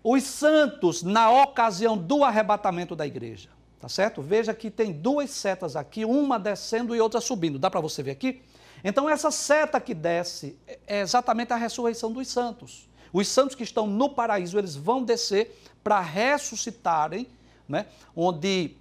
os 0.05 0.23
santos, 0.23 1.03
na 1.03 1.31
ocasião 1.31 1.97
do 1.97 2.25
arrebatamento 2.25 2.95
da 2.95 3.07
igreja, 3.07 3.49
tá 3.81 3.89
certo? 3.89 4.21
Veja 4.21 4.53
que 4.53 4.71
tem 4.71 4.93
duas 4.93 5.31
setas 5.31 5.77
aqui, 5.77 6.05
uma 6.05 6.39
descendo 6.39 6.95
e 6.95 7.01
outra 7.01 7.21
subindo. 7.21 7.59
Dá 7.59 7.71
para 7.71 7.81
você 7.81 8.03
ver 8.03 8.13
aqui? 8.13 8.43
Então, 8.85 9.09
essa 9.09 9.31
seta 9.31 9.81
que 9.81 9.95
desce 9.95 10.59
é 10.87 11.01
exatamente 11.01 11.53
a 11.53 11.57
ressurreição 11.57 12.13
dos 12.13 12.29
santos. 12.29 12.89
Os 13.13 13.29
santos 13.29 13.57
que 13.57 13.63
estão 13.63 13.87
no 13.87 14.11
paraíso, 14.11 14.59
eles 14.59 14.77
vão 14.77 15.03
descer 15.03 15.59
para 15.83 16.01
ressuscitarem, 16.01 17.27
né? 17.69 17.87
onde 18.15 18.77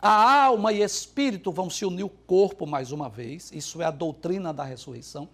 a 0.00 0.44
alma 0.44 0.72
e 0.72 0.82
espírito 0.82 1.50
vão 1.50 1.68
se 1.68 1.84
unir 1.84 2.04
o 2.04 2.08
corpo 2.08 2.66
mais 2.66 2.92
uma 2.92 3.08
vez, 3.08 3.50
isso 3.52 3.82
é 3.82 3.84
a 3.84 3.90
doutrina 3.90 4.52
da 4.52 4.62
ressurreição. 4.62 5.28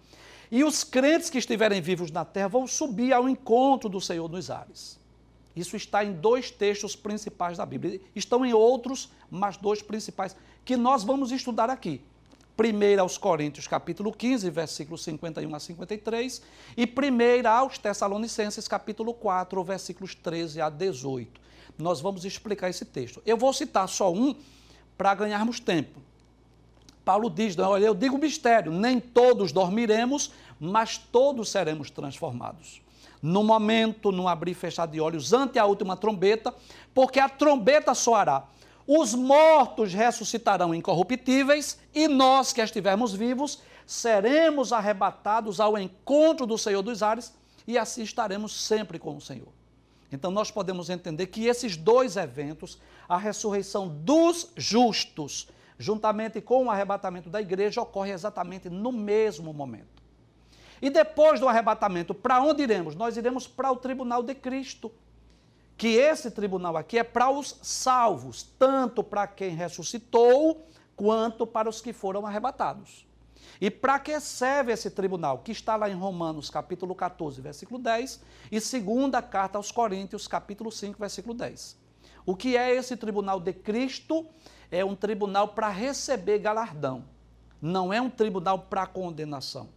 E 0.51 0.63
os 0.63 0.83
crentes 0.83 1.29
que 1.29 1.37
estiverem 1.37 1.81
vivos 1.81 2.11
na 2.11 2.25
terra 2.25 2.47
vão 2.47 2.65
subir 2.65 3.13
ao 3.13 3.29
encontro 3.29 3.89
do 3.89 4.01
Senhor 4.01 4.29
nos 4.29 4.49
ares. 4.49 4.99
Isso 5.55 5.75
está 5.75 6.03
em 6.03 6.13
dois 6.13 6.51
textos 6.51 6.95
principais 6.95 7.57
da 7.57 7.65
Bíblia. 7.65 8.01
Estão 8.15 8.45
em 8.45 8.53
outros, 8.53 9.09
mas 9.29 9.55
dois 9.55 9.81
principais, 9.81 10.35
que 10.65 10.75
nós 10.75 11.03
vamos 11.03 11.31
estudar 11.31 11.69
aqui. 11.69 12.01
Primeiro 12.57 13.01
aos 13.01 13.17
Coríntios, 13.17 13.67
capítulo 13.67 14.11
15, 14.11 14.49
versículos 14.49 15.03
51 15.03 15.53
a 15.53 15.59
53, 15.59 16.41
e 16.77 16.87
primeira 16.87 17.51
aos 17.51 17.77
Tessalonicenses, 17.77 18.67
capítulo 18.67 19.13
4, 19.13 19.61
versículos 19.63 20.15
13 20.15 20.61
a 20.61 20.69
18. 20.69 21.41
Nós 21.77 21.99
vamos 21.99 22.23
explicar 22.23 22.69
esse 22.69 22.85
texto. 22.85 23.21
Eu 23.25 23.35
vou 23.35 23.51
citar 23.51 23.87
só 23.89 24.11
um 24.11 24.35
para 24.97 25.13
ganharmos 25.13 25.59
tempo. 25.59 26.01
Paulo 27.03 27.29
diz: 27.29 27.57
olha, 27.57 27.85
eu 27.85 27.93
digo 27.93 28.17
mistério, 28.17 28.71
nem 28.71 28.99
todos 28.99 29.51
dormiremos, 29.51 30.31
mas 30.59 30.97
todos 30.97 31.49
seremos 31.49 31.89
transformados. 31.89 32.81
No 33.21 33.43
momento, 33.43 34.11
no 34.11 34.27
abrir 34.27 34.51
e 34.51 34.55
fechar 34.55 34.87
de 34.87 34.99
olhos, 34.99 35.33
ante 35.33 35.57
a 35.57 35.65
última 35.65 35.95
trombeta, 35.95 36.53
porque 36.93 37.19
a 37.19 37.29
trombeta 37.29 37.93
soará. 37.93 38.43
Os 38.87 39.15
mortos 39.15 39.93
ressuscitarão 39.93 40.73
incorruptíveis 40.75 41.79
e 41.93 42.07
nós 42.07 42.53
que 42.53 42.61
estivermos 42.61 43.13
vivos 43.13 43.61
seremos 43.85 44.71
arrebatados 44.71 45.59
ao 45.59 45.77
encontro 45.77 46.45
do 46.45 46.57
Senhor 46.57 46.81
dos 46.81 47.01
ares 47.01 47.33
e 47.67 47.77
assim 47.77 48.03
estaremos 48.03 48.53
sempre 48.53 48.99
com 48.99 49.15
o 49.15 49.21
Senhor. 49.21 49.47
Então 50.15 50.31
nós 50.31 50.49
podemos 50.49 50.89
entender 50.89 51.27
que 51.27 51.45
esses 51.45 51.75
dois 51.75 52.15
eventos, 52.15 52.79
a 53.07 53.17
ressurreição 53.17 53.87
dos 53.89 54.49
justos, 54.55 55.49
juntamente 55.77 56.39
com 56.39 56.65
o 56.65 56.71
arrebatamento 56.71 57.29
da 57.29 57.41
igreja, 57.41 57.81
ocorre 57.81 58.11
exatamente 58.11 58.69
no 58.69 58.93
mesmo 58.93 59.53
momento. 59.53 60.01
E 60.81 60.89
depois 60.89 61.39
do 61.39 61.49
arrebatamento, 61.49 62.13
para 62.13 62.41
onde 62.41 62.63
iremos? 62.63 62.95
Nós 62.95 63.17
iremos 63.17 63.45
para 63.45 63.71
o 63.71 63.75
tribunal 63.75 64.23
de 64.23 64.33
Cristo. 64.33 64.91
Que 65.77 65.97
esse 65.97 66.31
tribunal 66.31 66.77
aqui 66.77 66.97
é 66.97 67.03
para 67.03 67.29
os 67.29 67.59
salvos, 67.61 68.43
tanto 68.57 69.03
para 69.03 69.27
quem 69.27 69.49
ressuscitou, 69.49 70.65
quanto 70.95 71.45
para 71.45 71.67
os 71.67 71.81
que 71.81 71.91
foram 71.91 72.25
arrebatados. 72.25 73.05
E 73.59 73.71
para 73.71 73.99
que 73.99 74.19
serve 74.19 74.73
esse 74.73 74.89
tribunal? 74.89 75.39
Que 75.39 75.51
está 75.51 75.75
lá 75.75 75.89
em 75.89 75.93
Romanos, 75.93 76.49
capítulo 76.49 76.93
14, 76.93 77.41
versículo 77.41 77.79
10, 77.79 78.21
e 78.51 78.59
segunda 78.59 79.21
carta 79.21 79.57
aos 79.57 79.71
Coríntios, 79.71 80.27
capítulo 80.27 80.71
5, 80.71 80.99
versículo 80.99 81.33
10. 81.33 81.77
O 82.25 82.35
que 82.35 82.57
é 82.57 82.75
esse 82.75 82.97
tribunal 82.97 83.39
de 83.39 83.53
Cristo? 83.53 84.25
É 84.69 84.83
um 84.83 84.95
tribunal 84.95 85.49
para 85.49 85.69
receber 85.69 86.39
galardão. 86.39 87.05
Não 87.61 87.93
é 87.93 88.01
um 88.01 88.09
tribunal 88.09 88.59
para 88.59 88.85
condenação. 88.85 89.69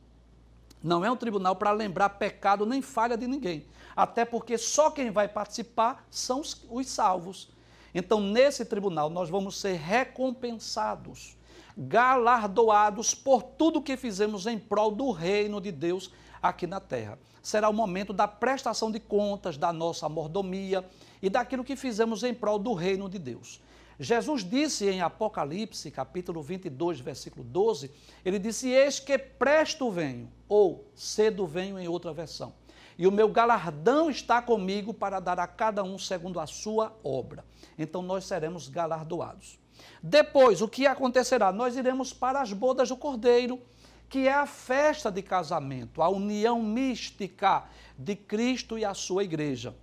Não 0.83 1.05
é 1.05 1.11
um 1.11 1.17
tribunal 1.17 1.55
para 1.57 1.71
lembrar 1.71 2.11
pecado 2.11 2.67
nem 2.67 2.83
falha 2.83 3.17
de 3.17 3.27
ninguém. 3.27 3.67
Até 3.95 4.25
porque 4.25 4.59
só 4.59 4.91
quem 4.91 5.11
vai 5.11 5.29
participar 5.29 6.07
são 6.11 6.41
os, 6.41 6.65
os 6.71 6.87
salvos. 6.89 7.51
Então, 7.95 8.21
nesse 8.21 8.65
tribunal, 8.65 9.09
nós 9.09 9.29
vamos 9.31 9.59
ser 9.61 9.75
recompensados 9.75 11.38
galardoados 11.79 13.15
por 13.15 13.41
tudo 13.41 13.81
que 13.81 13.97
fizemos 13.97 14.47
em 14.49 14.59
prol 14.59 14.91
do 14.91 15.13
reino 15.13 15.61
de 15.61 15.71
Deus 15.71 16.11
aqui 16.43 16.67
na 16.67 16.81
terra. 16.81 17.17
Será 17.41 17.69
o 17.69 17.73
momento 17.73 18.13
da 18.13 18.27
prestação 18.27 18.91
de 18.91 18.99
contas 18.99 19.57
da 19.57 19.73
nossa 19.73 20.09
mordomia 20.09 20.85
e 21.23 21.31
daquilo 21.31 21.63
que 21.63 21.77
fizemos 21.77 22.25
em 22.25 22.35
prol 22.35 22.59
do 22.59 22.73
reino 22.73 23.09
de 23.09 23.19
Deus. 23.19 23.63
Jesus 24.01 24.45
disse 24.45 24.89
em 24.89 25.01
Apocalipse, 25.01 25.91
capítulo 25.91 26.43
22, 26.43 27.01
versículo 27.01 27.45
12, 27.45 27.91
ele 28.25 28.39
disse: 28.39 28.69
Eis 28.69 29.01
que 29.01 29.19
presto 29.19 29.91
venho, 29.91 30.31
ou 30.49 30.89
cedo 30.95 31.47
venho 31.47 31.79
em 31.79 31.89
outra 31.89 32.13
versão, 32.13 32.55
e 32.97 33.09
o 33.09 33.13
meu 33.13 33.29
galardão 33.29 34.09
está 34.09 34.41
comigo 34.41 34.95
para 34.95 35.19
dar 35.19 35.41
a 35.41 35.49
cada 35.49 35.83
um 35.83 35.99
segundo 35.99 36.39
a 36.39 36.47
sua 36.47 36.97
obra. 37.03 37.45
Então 37.77 38.03
nós 38.03 38.25
seremos 38.25 38.69
galardoados. 38.69 39.59
Depois, 40.03 40.63
o 40.63 40.69
que 40.69 40.87
acontecerá? 40.87 41.53
Nós 41.53 41.77
iremos 41.77 42.13
para 42.13 42.41
as 42.41 42.53
bodas 42.53 42.89
do 42.89 42.97
Cordeiro, 42.97 43.61
que 44.09 44.27
é 44.27 44.33
a 44.33 44.47
festa 44.47 45.11
de 45.11 45.23
casamento, 45.23 46.03
a 46.03 46.09
união 46.09 46.63
mística 46.63 47.65
de 47.99 48.17
Cristo 48.17 48.79
e 48.79 48.85
a 48.85 48.95
sua 48.95 49.25
igreja. 49.25 49.75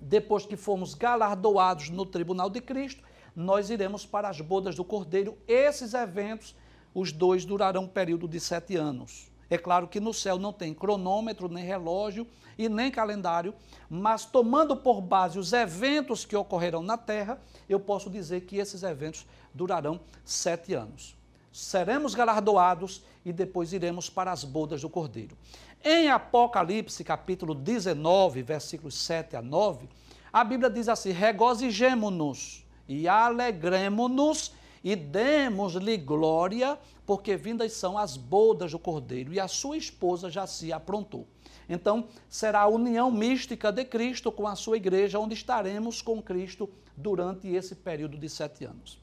Depois 0.00 0.46
que 0.46 0.56
formos 0.56 0.94
galardoados 0.94 1.90
no 1.90 2.06
tribunal 2.06 2.48
de 2.48 2.60
Cristo, 2.60 3.02
nós 3.34 3.70
iremos 3.70 4.06
para 4.06 4.28
as 4.28 4.40
bodas 4.40 4.74
do 4.74 4.84
Cordeiro. 4.84 5.36
Esses 5.46 5.94
eventos, 5.94 6.54
os 6.94 7.12
dois 7.12 7.44
durarão 7.44 7.84
um 7.84 7.88
período 7.88 8.26
de 8.26 8.40
sete 8.40 8.76
anos. 8.76 9.29
É 9.50 9.58
claro 9.58 9.88
que 9.88 9.98
no 9.98 10.14
céu 10.14 10.38
não 10.38 10.52
tem 10.52 10.72
cronômetro, 10.72 11.48
nem 11.48 11.64
relógio 11.64 12.26
e 12.56 12.68
nem 12.68 12.90
calendário, 12.90 13.52
mas 13.88 14.24
tomando 14.24 14.76
por 14.76 15.00
base 15.00 15.38
os 15.38 15.52
eventos 15.52 16.24
que 16.24 16.36
ocorrerão 16.36 16.82
na 16.82 16.96
terra, 16.96 17.40
eu 17.68 17.80
posso 17.80 18.08
dizer 18.08 18.42
que 18.42 18.58
esses 18.58 18.84
eventos 18.84 19.26
durarão 19.52 19.98
sete 20.24 20.72
anos. 20.72 21.16
Seremos 21.52 22.14
galardoados 22.14 23.02
e 23.24 23.32
depois 23.32 23.72
iremos 23.72 24.08
para 24.08 24.30
as 24.30 24.44
bodas 24.44 24.82
do 24.82 24.88
Cordeiro. 24.88 25.36
Em 25.82 26.08
Apocalipse, 26.10 27.02
capítulo 27.02 27.54
19, 27.54 28.42
versículos 28.42 28.94
7 28.94 29.34
a 29.34 29.42
9, 29.42 29.88
a 30.32 30.44
Bíblia 30.44 30.70
diz 30.70 30.88
assim: 30.88 31.10
regozijemo-nos 31.10 32.64
e 32.86 33.08
alegremo-nos 33.08 34.52
e 34.82 34.96
demos-lhe 34.96 35.96
glória, 35.96 36.78
porque 37.04 37.36
vindas 37.36 37.72
são 37.72 37.98
as 37.98 38.16
bodas 38.16 38.72
do 38.72 38.78
cordeiro, 38.78 39.32
e 39.32 39.40
a 39.40 39.48
sua 39.48 39.76
esposa 39.76 40.30
já 40.30 40.46
se 40.46 40.72
aprontou. 40.72 41.26
Então, 41.68 42.08
será 42.28 42.62
a 42.62 42.68
união 42.68 43.10
mística 43.10 43.70
de 43.70 43.84
Cristo 43.84 44.32
com 44.32 44.46
a 44.48 44.56
sua 44.56 44.76
igreja, 44.76 45.18
onde 45.18 45.34
estaremos 45.34 46.02
com 46.02 46.20
Cristo 46.20 46.68
durante 46.96 47.48
esse 47.48 47.74
período 47.74 48.18
de 48.18 48.28
sete 48.28 48.64
anos. 48.64 48.98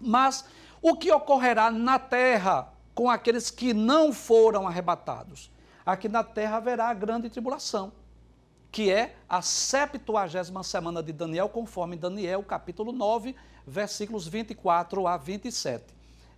Mas 0.00 0.44
o 0.80 0.96
que 0.96 1.10
ocorrerá 1.10 1.70
na 1.70 1.98
terra 1.98 2.72
com 2.94 3.10
aqueles 3.10 3.50
que 3.50 3.72
não 3.72 4.12
foram 4.12 4.66
arrebatados? 4.66 5.50
Aqui 5.84 6.08
na 6.08 6.22
terra 6.22 6.58
haverá 6.58 6.88
a 6.88 6.94
grande 6.94 7.28
tribulação, 7.28 7.92
que 8.72 8.90
é 8.90 9.14
a 9.28 9.42
70 9.42 10.00
semana 10.64 11.02
de 11.02 11.12
Daniel, 11.12 11.50
conforme 11.50 11.94
Daniel, 11.94 12.42
capítulo 12.42 12.90
9, 12.90 13.36
versículos 13.66 14.26
24 14.26 15.06
a 15.06 15.18
27. 15.18 15.84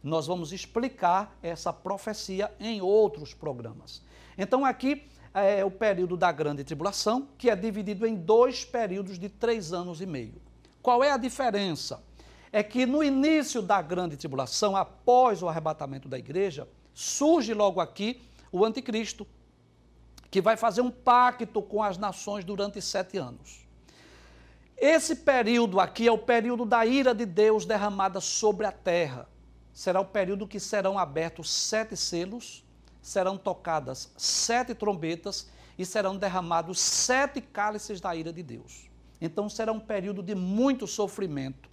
Nós 0.02 0.26
vamos 0.26 0.52
explicar 0.52 1.38
essa 1.40 1.72
profecia 1.72 2.52
em 2.58 2.82
outros 2.82 3.32
programas. 3.32 4.02
Então, 4.36 4.64
aqui 4.64 5.08
é 5.32 5.64
o 5.64 5.70
período 5.70 6.16
da 6.16 6.32
grande 6.32 6.64
tribulação, 6.64 7.28
que 7.38 7.48
é 7.48 7.54
dividido 7.54 8.04
em 8.04 8.16
dois 8.16 8.64
períodos 8.64 9.16
de 9.16 9.28
três 9.28 9.72
anos 9.72 10.00
e 10.00 10.06
meio. 10.06 10.42
Qual 10.82 11.04
é 11.04 11.12
a 11.12 11.16
diferença? 11.16 12.02
É 12.52 12.64
que 12.64 12.84
no 12.84 13.02
início 13.02 13.62
da 13.62 13.80
grande 13.80 14.16
tribulação, 14.16 14.76
após 14.76 15.40
o 15.40 15.48
arrebatamento 15.48 16.08
da 16.08 16.18
igreja, 16.18 16.68
surge 16.92 17.54
logo 17.54 17.80
aqui 17.80 18.20
o 18.50 18.64
anticristo, 18.64 19.24
que 20.34 20.40
vai 20.40 20.56
fazer 20.56 20.80
um 20.80 20.90
pacto 20.90 21.62
com 21.62 21.80
as 21.80 21.96
nações 21.96 22.44
durante 22.44 22.82
sete 22.82 23.16
anos. 23.16 23.64
Esse 24.76 25.14
período 25.14 25.78
aqui 25.78 26.08
é 26.08 26.10
o 26.10 26.18
período 26.18 26.64
da 26.64 26.84
ira 26.84 27.14
de 27.14 27.24
Deus 27.24 27.64
derramada 27.64 28.20
sobre 28.20 28.66
a 28.66 28.72
terra. 28.72 29.28
Será 29.72 30.00
o 30.00 30.04
período 30.04 30.48
que 30.48 30.58
serão 30.58 30.98
abertos 30.98 31.48
sete 31.48 31.96
selos, 31.96 32.64
serão 33.00 33.38
tocadas 33.38 34.10
sete 34.16 34.74
trombetas 34.74 35.48
e 35.78 35.86
serão 35.86 36.16
derramados 36.16 36.80
sete 36.80 37.40
cálices 37.40 38.00
da 38.00 38.16
ira 38.16 38.32
de 38.32 38.42
Deus. 38.42 38.90
Então 39.20 39.48
será 39.48 39.70
um 39.70 39.78
período 39.78 40.20
de 40.20 40.34
muito 40.34 40.84
sofrimento, 40.88 41.70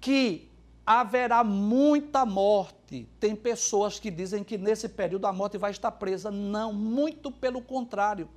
que 0.00 0.50
haverá 0.86 1.42
muita 1.42 2.24
morte. 2.24 3.08
Tem 3.18 3.34
pessoas 3.34 3.98
que 3.98 4.10
dizem 4.10 4.44
que 4.44 4.56
nesse 4.56 4.88
período 4.88 5.26
a 5.26 5.32
morte 5.32 5.58
vai 5.58 5.72
estar 5.72 5.90
presa. 5.90 6.30
Não, 6.30 6.72
muito 6.72 7.32
pelo 7.32 7.60
contrário. 7.60 8.28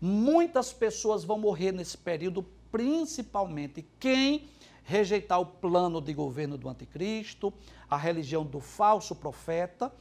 Muitas 0.00 0.72
pessoas 0.72 1.22
vão 1.22 1.38
morrer 1.38 1.72
nesse 1.72 1.98
período, 1.98 2.42
principalmente 2.72 3.86
quem 4.00 4.48
rejeitar 4.82 5.40
o 5.40 5.46
plano 5.46 6.00
de 6.00 6.14
governo 6.14 6.56
do 6.56 6.68
anticristo, 6.68 7.52
a 7.90 7.96
religião 7.96 8.44
do 8.44 8.60
falso 8.60 9.14
profeta, 9.14 9.92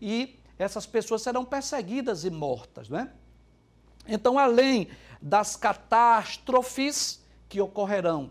e 0.00 0.38
essas 0.58 0.86
pessoas 0.86 1.22
serão 1.22 1.44
perseguidas 1.44 2.24
e 2.24 2.30
mortas, 2.30 2.88
né? 2.88 3.10
Então, 4.06 4.38
além 4.38 4.88
das 5.20 5.56
catástrofes 5.56 7.24
que 7.48 7.60
ocorrerão 7.60 8.30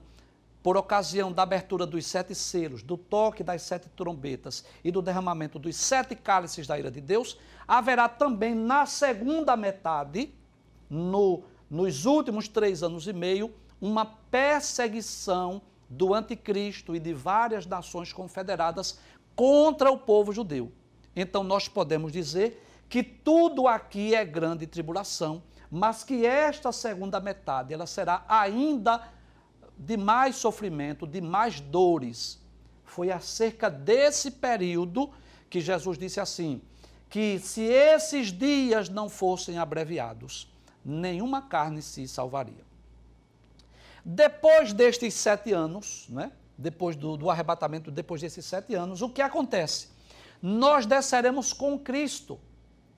por 0.63 0.77
ocasião 0.77 1.29
da 1.29 1.43
abertura 1.43 1.85
dos 1.85 2.05
sete 2.05 2.33
selos, 2.33 2.81
do 2.81 2.97
toque 2.97 3.43
das 3.43 3.61
sete 3.63 3.89
trombetas 3.89 4.63
e 4.81 4.89
do 4.89 5.01
derramamento 5.01 5.59
dos 5.59 5.75
sete 5.75 6.15
cálices 6.15 6.65
da 6.65 6.79
ira 6.79 6.89
de 6.89 7.01
Deus, 7.01 7.37
haverá 7.67 8.07
também 8.07 8.55
na 8.55 8.85
segunda 8.85 9.57
metade, 9.57 10.33
no, 10.89 11.43
nos 11.69 12.05
últimos 12.05 12.47
três 12.47 12.81
anos 12.81 13.05
e 13.07 13.13
meio, 13.13 13.53
uma 13.81 14.05
perseguição 14.05 15.61
do 15.89 16.13
anticristo 16.13 16.95
e 16.95 16.99
de 16.99 17.13
várias 17.13 17.65
nações 17.65 18.13
confederadas 18.13 18.97
contra 19.35 19.91
o 19.91 19.97
povo 19.97 20.31
judeu. 20.31 20.71
Então 21.13 21.43
nós 21.43 21.67
podemos 21.67 22.13
dizer 22.13 22.65
que 22.87 23.03
tudo 23.03 23.67
aqui 23.67 24.15
é 24.15 24.23
grande 24.23 24.65
tribulação, 24.65 25.43
mas 25.69 26.03
que 26.05 26.25
esta 26.25 26.71
segunda 26.71 27.19
metade 27.19 27.73
ela 27.73 27.85
será 27.85 28.23
ainda 28.29 29.01
de 29.77 29.97
mais 29.97 30.35
sofrimento, 30.35 31.07
de 31.07 31.21
mais 31.21 31.59
dores. 31.59 32.39
Foi 32.83 33.11
acerca 33.11 33.69
desse 33.69 34.31
período 34.31 35.11
que 35.49 35.59
Jesus 35.59 35.97
disse 35.97 36.19
assim: 36.19 36.61
que 37.09 37.39
se 37.39 37.61
esses 37.61 38.31
dias 38.31 38.89
não 38.89 39.07
fossem 39.07 39.57
abreviados, 39.57 40.51
nenhuma 40.83 41.43
carne 41.43 41.81
se 41.81 42.07
salvaria. 42.07 42.63
Depois 44.03 44.73
destes 44.73 45.13
sete 45.13 45.53
anos, 45.53 46.07
né, 46.09 46.31
depois 46.57 46.95
do, 46.95 47.15
do 47.15 47.29
arrebatamento, 47.29 47.91
depois 47.91 48.19
desses 48.19 48.43
sete 48.45 48.73
anos, 48.73 49.01
o 49.01 49.09
que 49.09 49.21
acontece? 49.21 49.89
Nós 50.41 50.85
desceremos 50.85 51.53
com 51.53 51.77
Cristo. 51.77 52.39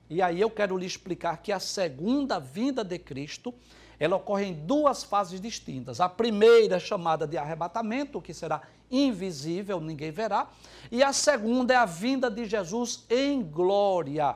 E 0.09 0.21
aí 0.21 0.39
eu 0.39 0.49
quero 0.49 0.77
lhe 0.77 0.85
explicar 0.85 1.37
que 1.41 1.51
a 1.51 1.59
segunda 1.59 2.39
vinda 2.39 2.83
de 2.83 2.97
Cristo 2.97 3.53
ela 3.99 4.15
ocorre 4.15 4.45
em 4.45 4.53
duas 4.53 5.03
fases 5.03 5.39
distintas. 5.39 5.99
A 5.99 6.09
primeira 6.09 6.77
é 6.77 6.79
chamada 6.79 7.27
de 7.27 7.37
arrebatamento, 7.37 8.21
que 8.21 8.33
será 8.33 8.61
invisível, 8.91 9.79
ninguém 9.79 10.11
verá. 10.11 10.47
E 10.91 11.03
a 11.03 11.13
segunda 11.13 11.73
é 11.73 11.77
a 11.77 11.85
vinda 11.85 12.29
de 12.29 12.45
Jesus 12.45 13.05
em 13.09 13.41
glória. 13.41 14.35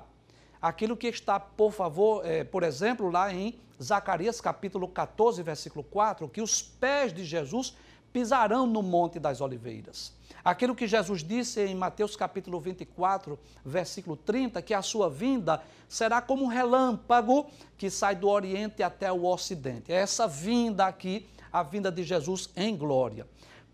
Aquilo 0.61 0.97
que 0.97 1.07
está, 1.07 1.39
por 1.39 1.71
favor, 1.71 2.25
é, 2.25 2.43
por 2.43 2.63
exemplo, 2.63 3.09
lá 3.09 3.33
em 3.33 3.57
Zacarias 3.81 4.41
capítulo 4.41 4.87
14, 4.87 5.41
versículo 5.41 5.83
4, 5.83 6.27
que 6.27 6.41
os 6.41 6.61
pés 6.61 7.13
de 7.13 7.23
Jesus 7.23 7.75
pisarão 8.11 8.67
no 8.67 8.81
Monte 8.81 9.19
das 9.19 9.39
Oliveiras. 9.39 10.13
Aquilo 10.43 10.75
que 10.75 10.87
Jesus 10.87 11.23
disse 11.23 11.61
em 11.61 11.75
Mateus 11.75 12.15
capítulo 12.15 12.59
24, 12.59 13.37
versículo 13.63 14.15
30, 14.15 14.61
que 14.61 14.73
a 14.73 14.81
sua 14.81 15.09
vinda 15.09 15.61
será 15.87 16.21
como 16.21 16.45
um 16.45 16.47
relâmpago 16.47 17.47
que 17.77 17.89
sai 17.89 18.15
do 18.15 18.29
Oriente 18.29 18.81
até 18.81 19.11
o 19.11 19.25
Ocidente. 19.25 19.91
É 19.91 19.95
essa 19.95 20.27
vinda 20.27 20.85
aqui, 20.85 21.27
a 21.51 21.63
vinda 21.63 21.91
de 21.91 22.03
Jesus 22.03 22.49
em 22.55 22.75
glória. 22.75 23.27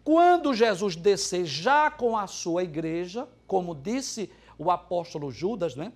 Quando 0.04 0.54
Jesus 0.54 0.96
descer 0.96 1.46
já 1.46 1.90
com 1.90 2.18
a 2.18 2.28
sua 2.28 2.64
igreja, 2.64 3.28
como 3.48 3.76
disse 3.76 4.32
o 4.58 4.72
apóstolo 4.72 5.32
Judas, 5.32 5.76
né? 5.76 5.92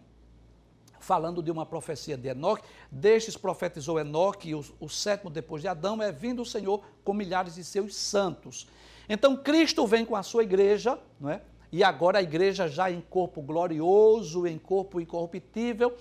falando 0.99 1.41
de 1.41 1.49
uma 1.49 1.65
profecia 1.65 2.17
de 2.17 2.27
Enoque, 2.27 2.63
destes 2.91 3.37
profetizou 3.37 3.99
Enoque, 3.99 4.53
o, 4.53 4.63
o 4.79 4.89
sétimo 4.89 5.29
depois 5.29 5.61
de 5.61 5.67
Adão, 5.67 6.01
é 6.01 6.11
vindo 6.11 6.41
o 6.41 6.45
Senhor 6.45 6.83
com 7.03 7.13
milhares 7.13 7.55
de 7.55 7.63
seus 7.63 7.95
santos. 7.95 8.67
Então 9.09 9.35
Cristo 9.35 9.87
vem 9.87 10.05
com 10.05 10.15
a 10.15 10.21
sua 10.21 10.43
igreja, 10.43 10.99
não 11.19 11.31
é? 11.31 11.41
E 11.71 11.83
agora 11.83 12.19
a 12.19 12.21
igreja 12.21 12.67
já 12.67 12.89
em 12.89 13.01
corpo 13.01 13.41
glorioso, 13.41 14.45
em 14.47 14.57
corpo 14.57 15.01
incorruptível. 15.01 15.95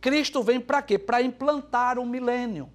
Cristo 0.00 0.42
vem 0.42 0.60
para 0.60 0.82
quê? 0.82 0.98
Para 0.98 1.22
implantar 1.22 1.98
o 1.98 2.06
milênio. 2.06 2.70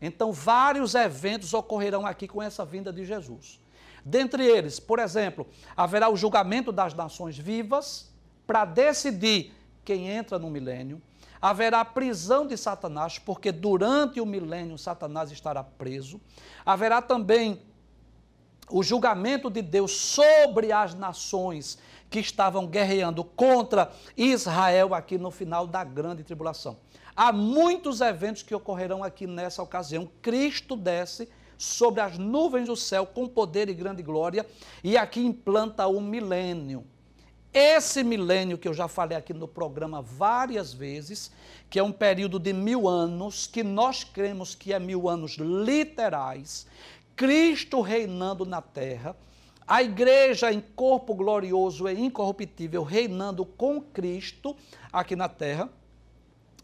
Então 0.00 0.32
vários 0.32 0.94
eventos 0.94 1.52
ocorrerão 1.52 2.06
aqui 2.06 2.28
com 2.28 2.42
essa 2.42 2.64
vinda 2.64 2.92
de 2.92 3.04
Jesus. 3.04 3.60
Dentre 4.04 4.44
eles, 4.46 4.80
por 4.80 4.98
exemplo, 4.98 5.46
haverá 5.76 6.08
o 6.08 6.16
julgamento 6.16 6.72
das 6.72 6.94
nações 6.94 7.36
vivas 7.36 8.10
para 8.46 8.64
decidir 8.64 9.54
quem 9.84 10.08
entra 10.08 10.38
no 10.38 10.48
milênio. 10.48 11.00
Haverá 11.40 11.84
prisão 11.84 12.46
de 12.46 12.56
Satanás, 12.56 13.18
porque 13.18 13.50
durante 13.50 14.20
o 14.20 14.26
milênio 14.26 14.76
Satanás 14.76 15.30
estará 15.30 15.62
preso. 15.62 16.20
Haverá 16.64 17.00
também 17.00 17.62
o 18.70 18.82
julgamento 18.82 19.50
de 19.50 19.62
Deus 19.62 19.92
sobre 19.92 20.72
as 20.72 20.94
nações 20.94 21.78
que 22.08 22.18
estavam 22.18 22.66
guerreando 22.66 23.22
contra 23.22 23.92
Israel 24.16 24.94
aqui 24.94 25.16
no 25.16 25.30
final 25.30 25.66
da 25.66 25.84
grande 25.84 26.24
tribulação. 26.24 26.78
Há 27.14 27.32
muitos 27.32 28.00
eventos 28.00 28.42
que 28.42 28.54
ocorrerão 28.54 29.04
aqui 29.04 29.26
nessa 29.26 29.62
ocasião. 29.62 30.08
Cristo 30.22 30.76
desce 30.76 31.28
sobre 31.58 32.00
as 32.00 32.16
nuvens 32.16 32.66
do 32.66 32.76
céu 32.76 33.04
com 33.04 33.28
poder 33.28 33.68
e 33.68 33.74
grande 33.74 34.02
glória 34.02 34.46
e 34.82 34.96
aqui 34.96 35.20
implanta 35.20 35.86
o 35.86 36.00
milênio. 36.00 36.84
Esse 37.52 38.04
milênio 38.04 38.56
que 38.56 38.68
eu 38.68 38.72
já 38.72 38.86
falei 38.86 39.18
aqui 39.18 39.34
no 39.34 39.48
programa 39.48 40.00
várias 40.00 40.72
vezes, 40.72 41.32
que 41.68 41.80
é 41.80 41.82
um 41.82 41.90
período 41.90 42.38
de 42.38 42.52
mil 42.52 42.88
anos, 42.88 43.48
que 43.48 43.64
nós 43.64 44.04
cremos 44.04 44.54
que 44.54 44.72
é 44.72 44.78
mil 44.78 45.08
anos 45.08 45.32
literais, 45.36 46.66
Cristo 47.20 47.82
reinando 47.82 48.46
na 48.46 48.62
terra, 48.62 49.14
a 49.68 49.82
igreja 49.82 50.50
em 50.50 50.58
corpo 50.58 51.14
glorioso 51.14 51.86
e 51.86 52.00
incorruptível 52.00 52.82
reinando 52.82 53.44
com 53.44 53.78
Cristo 53.78 54.56
aqui 54.90 55.14
na 55.14 55.28
terra, 55.28 55.68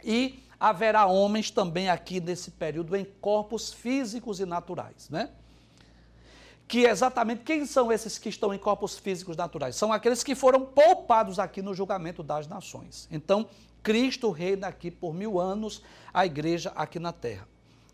e 0.02 0.42
haverá 0.58 1.04
homens 1.04 1.50
também 1.50 1.90
aqui 1.90 2.20
nesse 2.20 2.50
período 2.52 2.96
em 2.96 3.04
corpos 3.04 3.70
físicos 3.70 4.40
e 4.40 4.46
naturais, 4.46 5.10
né? 5.10 5.28
Que 6.66 6.86
exatamente 6.86 7.42
quem 7.42 7.66
são 7.66 7.92
esses 7.92 8.16
que 8.16 8.30
estão 8.30 8.54
em 8.54 8.58
corpos 8.58 8.98
físicos 8.98 9.36
naturais? 9.36 9.76
São 9.76 9.92
aqueles 9.92 10.24
que 10.24 10.34
foram 10.34 10.64
poupados 10.64 11.38
aqui 11.38 11.60
no 11.60 11.74
julgamento 11.74 12.22
das 12.22 12.48
nações. 12.48 13.06
Então, 13.10 13.46
Cristo 13.82 14.30
reina 14.30 14.68
aqui 14.68 14.90
por 14.90 15.12
mil 15.12 15.38
anos, 15.38 15.82
a 16.14 16.24
igreja 16.24 16.72
aqui 16.74 16.98
na 16.98 17.12
terra. 17.12 17.46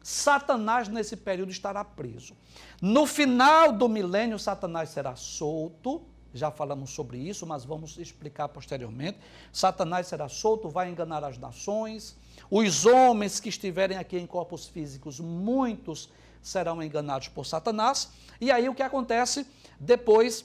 Satanás 0.03 0.89
nesse 0.89 1.17
período 1.17 1.51
estará 1.51 1.85
preso. 1.85 2.35
No 2.81 3.07
final 3.07 3.73
do 3.73 3.89
milênio, 3.89 4.39
Satanás 4.39 4.91
será 4.91 5.15
solto, 5.15 6.03
já 6.35 6.51
falamos 6.51 6.91
sobre 6.91 7.19
isso, 7.19 7.47
mas 7.47 7.65
vamos 7.65 7.99
explicar 7.99 8.49
posteriormente. 8.49 9.19
Satanás 9.53 10.07
será 10.07 10.29
solto, 10.29 10.69
vai 10.69 10.91
enganar 10.91 11.23
as 11.23 11.39
nações. 11.39 12.17
Os 12.51 12.87
homens 12.87 13.39
que 13.39 13.49
estiverem 13.49 13.99
aqui 13.99 14.19
em 14.19 14.27
corpos 14.27 14.67
físicos, 14.67 15.21
muitos 15.21 16.09
serão 16.43 16.83
enganados 16.83 17.29
por 17.29 17.45
Satanás. 17.45 18.11
E 18.41 18.51
aí 18.51 18.69
o 18.69 18.75
que 18.75 18.83
acontece? 18.83 19.47
Depois, 19.79 20.45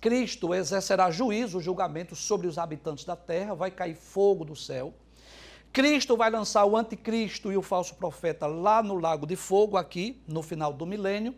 Cristo 0.00 0.54
exercerá 0.54 1.10
juízo, 1.10 1.60
julgamento 1.60 2.16
sobre 2.16 2.46
os 2.46 2.56
habitantes 2.56 3.04
da 3.04 3.16
terra, 3.16 3.54
vai 3.54 3.70
cair 3.70 3.94
fogo 3.94 4.44
do 4.44 4.56
céu. 4.56 4.94
Cristo 5.72 6.16
vai 6.16 6.30
lançar 6.30 6.64
o 6.64 6.76
anticristo 6.76 7.52
e 7.52 7.56
o 7.56 7.62
falso 7.62 7.94
profeta 7.94 8.46
lá 8.46 8.82
no 8.82 8.96
lago 8.96 9.26
de 9.26 9.36
fogo, 9.36 9.76
aqui, 9.76 10.20
no 10.26 10.42
final 10.42 10.72
do 10.72 10.84
milênio. 10.84 11.34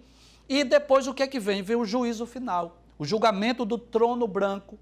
E 0.48 0.64
depois 0.64 1.06
o 1.06 1.14
que 1.14 1.22
é 1.22 1.26
que 1.26 1.38
vem? 1.38 1.62
Vem 1.62 1.76
o 1.76 1.84
juízo 1.84 2.26
final, 2.26 2.78
o 2.98 3.04
julgamento 3.04 3.64
do 3.64 3.78
trono 3.78 4.26
branco, 4.26 4.78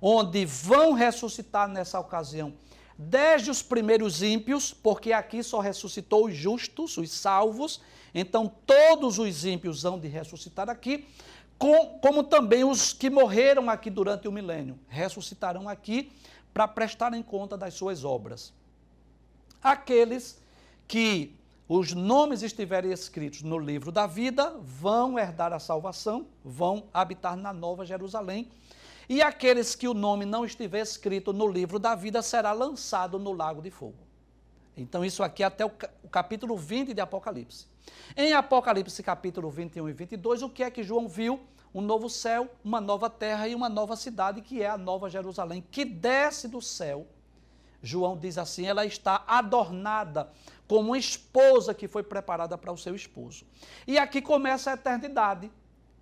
onde 0.00 0.44
vão 0.44 0.92
ressuscitar 0.92 1.68
nessa 1.68 1.98
ocasião 1.98 2.54
desde 2.98 3.48
os 3.48 3.62
primeiros 3.62 4.22
ímpios, 4.22 4.74
porque 4.74 5.12
aqui 5.12 5.40
só 5.44 5.60
ressuscitou 5.60 6.26
os 6.26 6.34
justos, 6.34 6.96
os 6.98 7.12
salvos, 7.12 7.80
então 8.12 8.52
todos 8.66 9.20
os 9.20 9.44
ímpios 9.44 9.84
hão 9.84 10.00
de 10.00 10.08
ressuscitar 10.08 10.68
aqui, 10.68 11.06
com, 11.56 11.98
como 12.00 12.24
também 12.24 12.64
os 12.64 12.92
que 12.92 13.08
morreram 13.08 13.70
aqui 13.70 13.88
durante 13.88 14.26
o 14.26 14.32
milênio, 14.32 14.78
ressuscitarão 14.88 15.68
aqui 15.68 16.10
para 16.52 16.66
prestarem 16.66 17.22
conta 17.22 17.56
das 17.56 17.74
suas 17.74 18.04
obras. 18.04 18.52
Aqueles 19.62 20.40
que 20.86 21.36
os 21.68 21.92
nomes 21.92 22.42
estiverem 22.42 22.92
escritos 22.92 23.42
no 23.42 23.58
livro 23.58 23.92
da 23.92 24.06
vida 24.06 24.56
vão 24.62 25.18
herdar 25.18 25.52
a 25.52 25.58
salvação, 25.58 26.26
vão 26.42 26.84
habitar 26.94 27.36
na 27.36 27.52
Nova 27.52 27.84
Jerusalém. 27.84 28.50
E 29.08 29.20
aqueles 29.20 29.74
que 29.74 29.88
o 29.88 29.94
nome 29.94 30.24
não 30.24 30.44
estiver 30.44 30.80
escrito 30.80 31.32
no 31.32 31.46
livro 31.46 31.78
da 31.78 31.94
vida 31.94 32.22
será 32.22 32.52
lançado 32.52 33.18
no 33.18 33.32
lago 33.32 33.60
de 33.60 33.70
fogo. 33.70 33.98
Então, 34.76 35.04
isso 35.04 35.22
aqui 35.22 35.42
é 35.42 35.46
até 35.46 35.64
o 35.64 35.70
capítulo 36.10 36.56
20 36.56 36.94
de 36.94 37.00
Apocalipse. 37.00 37.66
Em 38.16 38.32
Apocalipse, 38.32 39.02
capítulo 39.02 39.50
21 39.50 39.88
e 39.88 39.92
22, 39.92 40.42
o 40.42 40.48
que 40.48 40.62
é 40.62 40.70
que 40.70 40.82
João 40.82 41.08
viu? 41.08 41.40
Um 41.74 41.80
novo 41.80 42.08
céu, 42.08 42.48
uma 42.64 42.80
nova 42.80 43.10
terra 43.10 43.48
e 43.48 43.54
uma 43.54 43.68
nova 43.68 43.96
cidade, 43.96 44.40
que 44.40 44.62
é 44.62 44.68
a 44.68 44.78
Nova 44.78 45.10
Jerusalém, 45.10 45.64
que 45.70 45.84
desce 45.84 46.48
do 46.48 46.62
céu 46.62 47.06
João 47.82 48.16
diz 48.16 48.38
assim: 48.38 48.66
ela 48.66 48.84
está 48.84 49.24
adornada 49.26 50.30
como 50.66 50.90
uma 50.90 50.98
esposa 50.98 51.72
que 51.72 51.88
foi 51.88 52.02
preparada 52.02 52.58
para 52.58 52.72
o 52.72 52.78
seu 52.78 52.94
esposo. 52.94 53.44
E 53.86 53.98
aqui 53.98 54.20
começa 54.20 54.70
a 54.70 54.74
eternidade. 54.74 55.50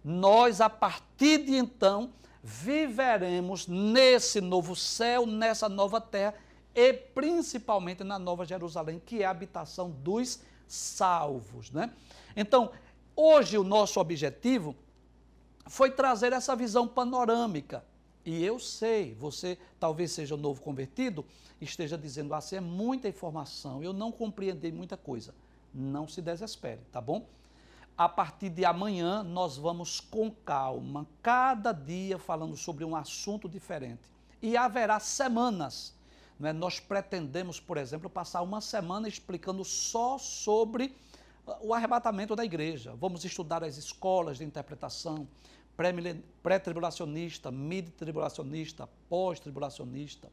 Nós, 0.05 0.61
a 0.61 0.71
partir 0.71 1.45
de 1.45 1.57
então, 1.57 2.13
viveremos 2.43 3.67
nesse 3.67 4.41
novo 4.41 4.77
céu, 4.77 5.27
nessa 5.27 5.69
nova 5.69 6.01
terra 6.01 6.35
e 6.75 6.93
principalmente 6.93 8.05
na 8.05 8.19
Nova 8.19 8.45
Jerusalém, 8.45 9.01
que 9.05 9.23
é 9.23 9.27
a 9.27 9.31
habitação 9.31 9.91
dos 9.91 10.41
salvos. 10.69 11.71
Né? 11.71 11.91
Então, 12.37 12.71
hoje 13.17 13.57
o 13.57 13.65
nosso 13.65 13.99
objetivo 13.99 14.77
foi 15.67 15.91
trazer 15.91 16.33
essa 16.33 16.55
visão 16.55 16.87
panorâmica 16.87 17.83
e 18.27 18.45
eu 18.45 18.59
sei, 18.59 19.15
você 19.15 19.57
talvez 19.79 20.11
seja 20.11 20.37
novo 20.37 20.61
convertido, 20.61 21.25
esteja 21.61 21.97
dizendo 21.97 22.35
assim, 22.35 22.57
é 22.57 22.61
muita 22.61 23.09
informação, 23.09 23.85
eu 23.85 23.93
não 23.93 24.11
compreendi 24.11 24.73
muita 24.73 24.97
coisa. 24.97 25.33
Não 25.73 26.09
se 26.09 26.21
desespere, 26.21 26.81
tá 26.91 27.01
bom? 27.01 27.25
A 27.97 28.09
partir 28.09 28.51
de 28.51 28.65
amanhã, 28.65 29.23
nós 29.23 29.57
vamos 29.57 30.01
com 30.01 30.29
calma, 30.31 31.07
cada 31.23 31.71
dia 31.71 32.19
falando 32.19 32.57
sobre 32.57 32.85
um 32.85 32.97
assunto 32.97 33.49
diferente. 33.49 34.03
E 34.43 34.57
haverá 34.57 34.99
semanas. 34.99 35.95
Né? 36.39 36.53
Nós 36.53 36.81
pretendemos, 36.81 37.61
por 37.61 37.77
exemplo, 37.77 38.11
passar 38.11 38.43
uma 38.43 38.61
semana 38.61 39.07
explicando 39.07 39.65
só 39.65 40.19
sobre 40.19 40.95
o 41.61 41.73
arrebatamento 41.73 42.35
da 42.35 42.45
igreja. 42.45 42.93
Vamos 42.97 43.25
estudar 43.25 43.63
as 43.63 43.77
escolas 43.77 44.39
de 44.39 44.45
interpretação, 44.45 45.29
pré-tribulacionista, 46.43 47.51
mid-tribulacionista, 47.51 48.89
pós-tribulacionista. 49.09 50.31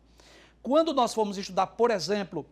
Quando 0.62 0.93
nós 0.93 1.13
formos 1.13 1.38
estudar, 1.38 1.67
por 1.67 1.91
exemplo, 1.91 2.45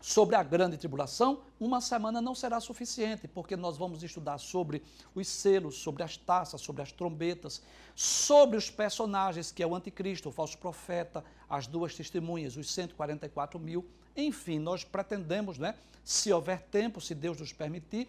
sobre 0.00 0.34
a 0.34 0.42
grande 0.42 0.78
tribulação, 0.78 1.40
uma 1.58 1.80
semana 1.80 2.22
não 2.22 2.34
será 2.34 2.58
suficiente, 2.58 3.28
porque 3.28 3.56
nós 3.56 3.76
vamos 3.76 4.02
estudar 4.02 4.38
sobre 4.38 4.82
os 5.14 5.28
selos, 5.28 5.76
sobre 5.76 6.02
as 6.02 6.16
taças, 6.16 6.60
sobre 6.60 6.80
as 6.80 6.90
trombetas, 6.90 7.62
sobre 7.94 8.56
os 8.56 8.70
personagens, 8.70 9.52
que 9.52 9.62
é 9.62 9.66
o 9.66 9.74
anticristo, 9.74 10.30
o 10.30 10.32
falso 10.32 10.56
profeta, 10.56 11.22
as 11.48 11.66
duas 11.66 11.94
testemunhas, 11.94 12.56
os 12.56 12.72
144 12.72 13.58
mil. 13.58 13.84
Enfim, 14.16 14.58
nós 14.58 14.84
pretendemos, 14.84 15.58
né, 15.58 15.74
se 16.02 16.32
houver 16.32 16.62
tempo, 16.62 17.00
se 17.00 17.14
Deus 17.14 17.38
nos 17.38 17.52
permitir, 17.52 18.08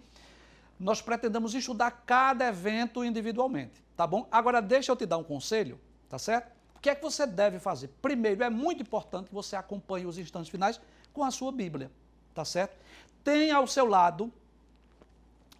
nós 0.82 1.00
pretendemos 1.00 1.54
estudar 1.54 1.92
cada 2.08 2.48
evento 2.48 3.06
individualmente, 3.06 3.84
tá 3.96 4.08
bom? 4.08 4.28
Agora, 4.32 4.60
deixa 4.60 4.92
eu 4.92 4.96
te 4.96 5.06
dar 5.06 5.20
um 5.20 5.24
conselho, 5.24 5.80
tá 6.10 6.18
certo? 6.18 6.52
O 6.76 6.80
que 6.80 6.90
é 6.90 6.96
que 6.96 7.04
você 7.04 7.28
deve 7.28 7.60
fazer? 7.60 7.90
Primeiro, 8.02 8.44
é 8.44 8.50
muito 8.50 8.82
importante 8.82 9.28
que 9.28 9.34
você 9.34 9.56
acompanhe 9.56 10.08
os 10.08 10.18
instantes 10.18 10.50
finais 10.50 10.82
com 11.14 11.24
a 11.24 11.30
sua 11.30 11.52
Bíblia, 11.52 11.92
tá 12.34 12.44
certo? 12.44 12.76
Tenha 13.24 13.58
ao 13.58 13.68
seu 13.68 13.86
lado 13.86 14.34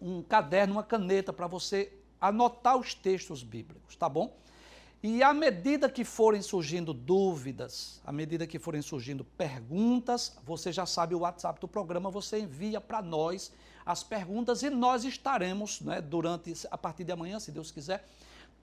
um 0.00 0.22
caderno, 0.22 0.74
uma 0.74 0.82
caneta 0.82 1.32
para 1.32 1.46
você 1.46 1.92
anotar 2.20 2.76
os 2.76 2.92
textos 2.92 3.44
bíblicos, 3.44 3.94
tá 3.94 4.08
bom? 4.08 4.36
E 5.02 5.20
à 5.20 5.34
medida 5.34 5.90
que 5.90 6.04
forem 6.04 6.40
surgindo 6.40 6.94
dúvidas, 6.94 8.00
à 8.06 8.12
medida 8.12 8.46
que 8.46 8.56
forem 8.56 8.80
surgindo 8.80 9.24
perguntas, 9.24 10.38
você 10.44 10.72
já 10.72 10.86
sabe 10.86 11.12
o 11.12 11.20
WhatsApp 11.20 11.60
do 11.60 11.66
programa, 11.66 12.08
você 12.08 12.38
envia 12.38 12.80
para 12.80 13.02
nós 13.02 13.50
as 13.84 14.04
perguntas 14.04 14.62
e 14.62 14.70
nós 14.70 15.04
estaremos, 15.04 15.80
né, 15.80 16.00
durante, 16.00 16.54
a 16.70 16.78
partir 16.78 17.02
de 17.02 17.10
amanhã, 17.10 17.40
se 17.40 17.50
Deus 17.50 17.72
quiser, 17.72 18.08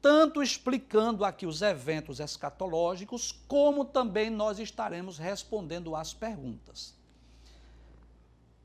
tanto 0.02 0.42
explicando 0.42 1.26
aqui 1.26 1.46
os 1.46 1.62
eventos 1.62 2.22
escatológicos, 2.22 3.34
como 3.46 3.84
também 3.84 4.30
nós 4.30 4.60
estaremos 4.60 5.18
respondendo 5.18 5.94
às 5.94 6.14
perguntas. 6.14 6.96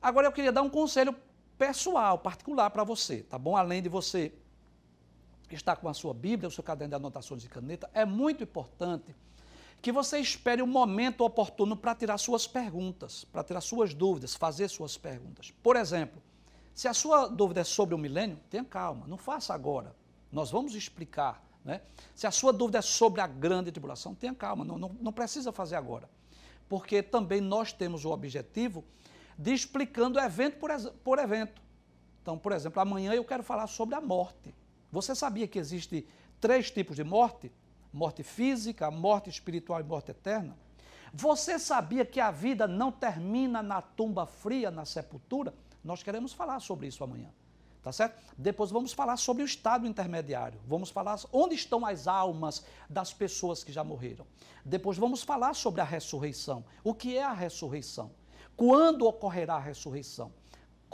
Agora 0.01 0.27
eu 0.27 0.31
queria 0.31 0.51
dar 0.53 0.61
um 0.61 0.69
conselho 0.69 1.13
pessoal, 1.57 2.19
particular 2.19 2.69
para 2.69 2.85
você, 2.85 3.21
tá 3.23 3.37
bom? 3.37 3.57
Além 3.57 3.81
de 3.81 3.89
você 3.89 4.31
estar 5.53 5.75
com 5.75 5.87
a 5.87 5.93
sua 5.93 6.13
Bíblia, 6.13 6.47
o 6.47 6.51
seu 6.51 6.63
caderno 6.63 6.89
de 6.89 6.95
anotações 6.95 7.41
de 7.41 7.49
caneta, 7.49 7.89
é 7.93 8.05
muito 8.05 8.43
importante 8.43 9.15
que 9.81 9.91
você 9.91 10.17
espere 10.17 10.63
o 10.63 10.65
um 10.65 10.67
momento 10.67 11.23
oportuno 11.23 11.77
para 11.77 11.93
tirar 11.93 12.17
suas 12.17 12.47
perguntas, 12.47 13.23
para 13.25 13.43
tirar 13.43 13.61
suas 13.61 13.93
dúvidas, 13.93 14.33
fazer 14.33 14.67
suas 14.67 14.97
perguntas. 14.97 15.51
Por 15.61 15.75
exemplo, 15.75 16.19
se 16.73 16.87
a 16.87 16.93
sua 16.93 17.27
dúvida 17.27 17.61
é 17.61 17.63
sobre 17.63 17.93
o 17.93 17.97
milênio, 17.97 18.39
tenha 18.49 18.63
calma, 18.63 19.05
não 19.07 19.17
faça 19.17 19.53
agora. 19.53 19.95
Nós 20.31 20.49
vamos 20.49 20.73
explicar. 20.73 21.43
Né? 21.63 21.81
Se 22.15 22.25
a 22.25 22.31
sua 22.31 22.51
dúvida 22.51 22.79
é 22.79 22.81
sobre 22.81 23.21
a 23.21 23.27
grande 23.27 23.71
tribulação, 23.71 24.15
tenha 24.15 24.33
calma, 24.33 24.65
não, 24.65 24.77
não, 24.77 24.89
não 24.99 25.13
precisa 25.13 25.51
fazer 25.51 25.75
agora. 25.75 26.09
Porque 26.67 27.03
também 27.03 27.39
nós 27.39 27.71
temos 27.71 28.05
o 28.05 28.11
objetivo 28.11 28.83
de 29.37 29.53
explicando 29.53 30.19
evento 30.19 30.57
por, 30.57 30.71
por 31.03 31.19
evento. 31.19 31.61
Então, 32.21 32.37
por 32.37 32.51
exemplo, 32.51 32.81
amanhã 32.81 33.13
eu 33.13 33.23
quero 33.23 33.43
falar 33.43 33.67
sobre 33.67 33.93
a 33.93 34.01
morte. 34.01 34.53
Você 34.91 35.15
sabia 35.15 35.47
que 35.47 35.59
existe 35.59 36.07
três 36.39 36.71
tipos 36.71 36.95
de 36.95 37.03
morte? 37.03 37.51
Morte 37.91 38.23
física, 38.23 38.91
morte 38.91 39.29
espiritual 39.29 39.79
e 39.79 39.83
morte 39.83 40.11
eterna? 40.11 40.57
Você 41.13 41.57
sabia 41.57 42.05
que 42.05 42.19
a 42.19 42.29
vida 42.29 42.67
não 42.67 42.91
termina 42.91 43.63
na 43.63 43.81
tumba 43.81 44.25
fria, 44.25 44.69
na 44.69 44.85
sepultura? 44.85 45.53
Nós 45.83 46.03
queremos 46.03 46.33
falar 46.33 46.59
sobre 46.59 46.87
isso 46.87 47.03
amanhã. 47.03 47.29
Tá 47.81 47.91
certo? 47.91 48.19
Depois 48.35 48.71
vamos 48.71 48.93
falar 48.93 49.15
sobre 49.15 49.43
o 49.43 49.45
estado 49.45 49.85
intermediário. 49.85 50.59
Vamos 50.67 50.89
falar 50.89 51.19
onde 51.31 51.53
estão 51.53 51.85
as 51.85 52.07
almas 52.07 52.65
das 52.89 53.13
pessoas 53.13 53.63
que 53.63 53.71
já 53.71 53.83
morreram. 53.83 54.25
Depois 54.65 54.97
vamos 54.97 55.21
falar 55.21 55.53
sobre 55.53 55.81
a 55.81 55.83
ressurreição. 55.83 56.65
O 56.83 56.95
que 56.95 57.15
é 57.15 57.23
a 57.23 57.31
ressurreição? 57.31 58.11
Quando 58.57 59.05
ocorrerá 59.05 59.55
a 59.55 59.59
ressurreição? 59.59 60.33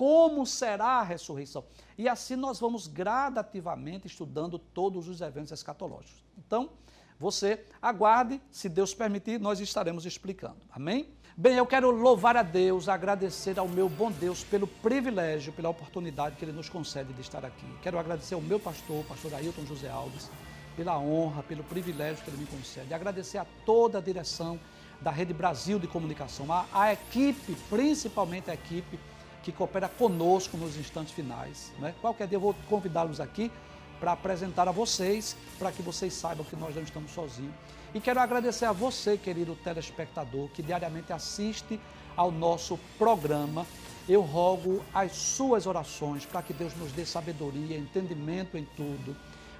Como 0.01 0.47
será 0.47 0.93
a 0.93 1.03
ressurreição? 1.03 1.63
E 1.95 2.09
assim 2.09 2.35
nós 2.35 2.59
vamos 2.59 2.87
gradativamente 2.87 4.07
estudando 4.07 4.57
todos 4.57 5.07
os 5.07 5.21
eventos 5.21 5.51
escatológicos. 5.51 6.23
Então, 6.39 6.71
você 7.19 7.63
aguarde, 7.79 8.41
se 8.49 8.67
Deus 8.67 8.95
permitir, 8.95 9.39
nós 9.39 9.59
estaremos 9.59 10.03
explicando. 10.07 10.57
Amém? 10.71 11.07
Bem, 11.37 11.55
eu 11.55 11.67
quero 11.67 11.91
louvar 11.91 12.35
a 12.35 12.41
Deus, 12.41 12.89
agradecer 12.89 13.59
ao 13.59 13.67
meu 13.67 13.87
bom 13.87 14.11
Deus 14.11 14.43
pelo 14.43 14.65
privilégio, 14.65 15.53
pela 15.53 15.69
oportunidade 15.69 16.35
que 16.35 16.45
Ele 16.45 16.51
nos 16.51 16.67
concede 16.67 17.13
de 17.13 17.21
estar 17.21 17.45
aqui. 17.45 17.67
Quero 17.83 17.99
agradecer 17.99 18.33
ao 18.33 18.41
meu 18.41 18.59
pastor, 18.59 19.05
pastor 19.05 19.35
Ailton 19.35 19.67
José 19.67 19.87
Alves, 19.87 20.31
pela 20.75 20.97
honra, 20.97 21.43
pelo 21.43 21.63
privilégio 21.63 22.23
que 22.23 22.31
ele 22.31 22.37
me 22.37 22.47
concede. 22.47 22.91
Agradecer 22.91 23.37
a 23.37 23.45
toda 23.67 23.99
a 23.99 24.01
direção 24.01 24.59
da 24.99 25.11
Rede 25.11 25.31
Brasil 25.31 25.77
de 25.77 25.85
Comunicação, 25.85 26.51
a, 26.51 26.65
a 26.73 26.91
equipe, 26.91 27.55
principalmente 27.69 28.49
a 28.49 28.55
equipe 28.55 28.97
que 29.43 29.51
coopera 29.51 29.89
conosco 29.89 30.57
nos 30.57 30.77
instantes 30.77 31.13
finais. 31.13 31.71
Né? 31.79 31.93
Qualquer 32.01 32.27
dia 32.27 32.35
eu 32.35 32.41
vou 32.41 32.55
convidá-los 32.69 33.19
aqui 33.19 33.51
para 33.99 34.13
apresentar 34.13 34.67
a 34.67 34.71
vocês, 34.71 35.35
para 35.59 35.71
que 35.71 35.81
vocês 35.81 36.13
saibam 36.13 36.43
que 36.43 36.55
nós 36.55 36.75
não 36.75 36.81
estamos 36.81 37.11
sozinhos. 37.11 37.53
E 37.93 37.99
quero 37.99 38.19
agradecer 38.19 38.65
a 38.65 38.71
você, 38.71 39.17
querido 39.17 39.55
telespectador, 39.63 40.49
que 40.49 40.63
diariamente 40.63 41.13
assiste 41.13 41.79
ao 42.15 42.31
nosso 42.31 42.79
programa. 42.97 43.65
Eu 44.09 44.21
rogo 44.21 44.83
as 44.93 45.11
suas 45.11 45.67
orações 45.67 46.25
para 46.25 46.41
que 46.41 46.53
Deus 46.53 46.75
nos 46.75 46.91
dê 46.91 47.05
sabedoria, 47.05 47.77
entendimento 47.77 48.57
em 48.57 48.65
tudo, 48.75 49.15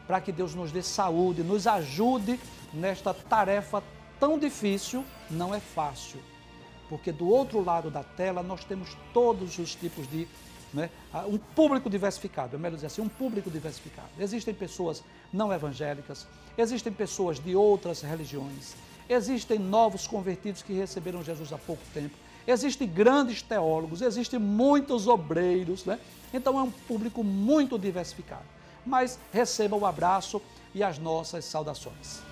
para 0.08 0.20
que 0.20 0.32
Deus 0.32 0.56
nos 0.56 0.72
dê 0.72 0.82
saúde, 0.82 1.44
nos 1.44 1.68
ajude 1.68 2.40
nesta 2.74 3.14
tarefa 3.14 3.84
tão 4.20 4.40
difícil, 4.40 5.06
não 5.30 5.54
é 5.54 5.60
fácil. 5.60 6.20
Porque 6.92 7.10
do 7.10 7.30
outro 7.30 7.64
lado 7.64 7.90
da 7.90 8.04
tela 8.04 8.44
nós 8.44 8.66
temos 8.66 8.98
todos 9.14 9.58
os 9.58 9.74
tipos 9.74 10.06
de 10.10 10.28
né? 10.74 10.90
um 11.26 11.38
público 11.38 11.90
diversificado, 11.90 12.58
é 12.58 12.60
melhor 12.60 12.76
dizer 12.76 12.88
assim, 12.88 13.02
um 13.02 13.08
público 13.08 13.50
diversificado. 13.50 14.10
Existem 14.20 14.54
pessoas 14.54 15.02
não 15.32 15.54
evangélicas, 15.54 16.28
existem 16.58 16.92
pessoas 16.92 17.40
de 17.40 17.56
outras 17.56 18.02
religiões, 18.02 18.76
existem 19.08 19.58
novos 19.58 20.06
convertidos 20.06 20.62
que 20.62 20.74
receberam 20.74 21.24
Jesus 21.24 21.54
há 21.54 21.58
pouco 21.58 21.82
tempo, 21.94 22.14
existem 22.46 22.90
grandes 22.90 23.42
teólogos, 23.42 24.02
existem 24.02 24.38
muitos 24.38 25.08
obreiros, 25.08 25.86
né? 25.86 25.98
então 26.34 26.60
é 26.60 26.62
um 26.62 26.72
público 26.72 27.24
muito 27.24 27.80
diversificado. 27.80 28.44
Mas 28.86 29.18
receba 29.32 29.78
o 29.78 29.86
abraço 29.86 30.42
e 30.76 30.84
as 30.84 31.00
nossas 31.00 31.46
saudações. 31.46 32.31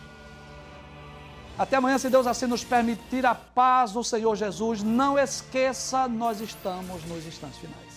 Até 1.57 1.75
amanhã, 1.75 1.97
se 1.97 2.09
Deus 2.09 2.25
assim 2.25 2.47
nos 2.47 2.63
permitir, 2.63 3.25
a 3.25 3.35
paz 3.35 3.91
do 3.91 4.03
Senhor 4.03 4.35
Jesus. 4.35 4.81
Não 4.81 5.17
esqueça, 5.17 6.07
nós 6.07 6.39
estamos 6.39 7.03
nos 7.05 7.25
instantes 7.25 7.57
finais. 7.59 7.88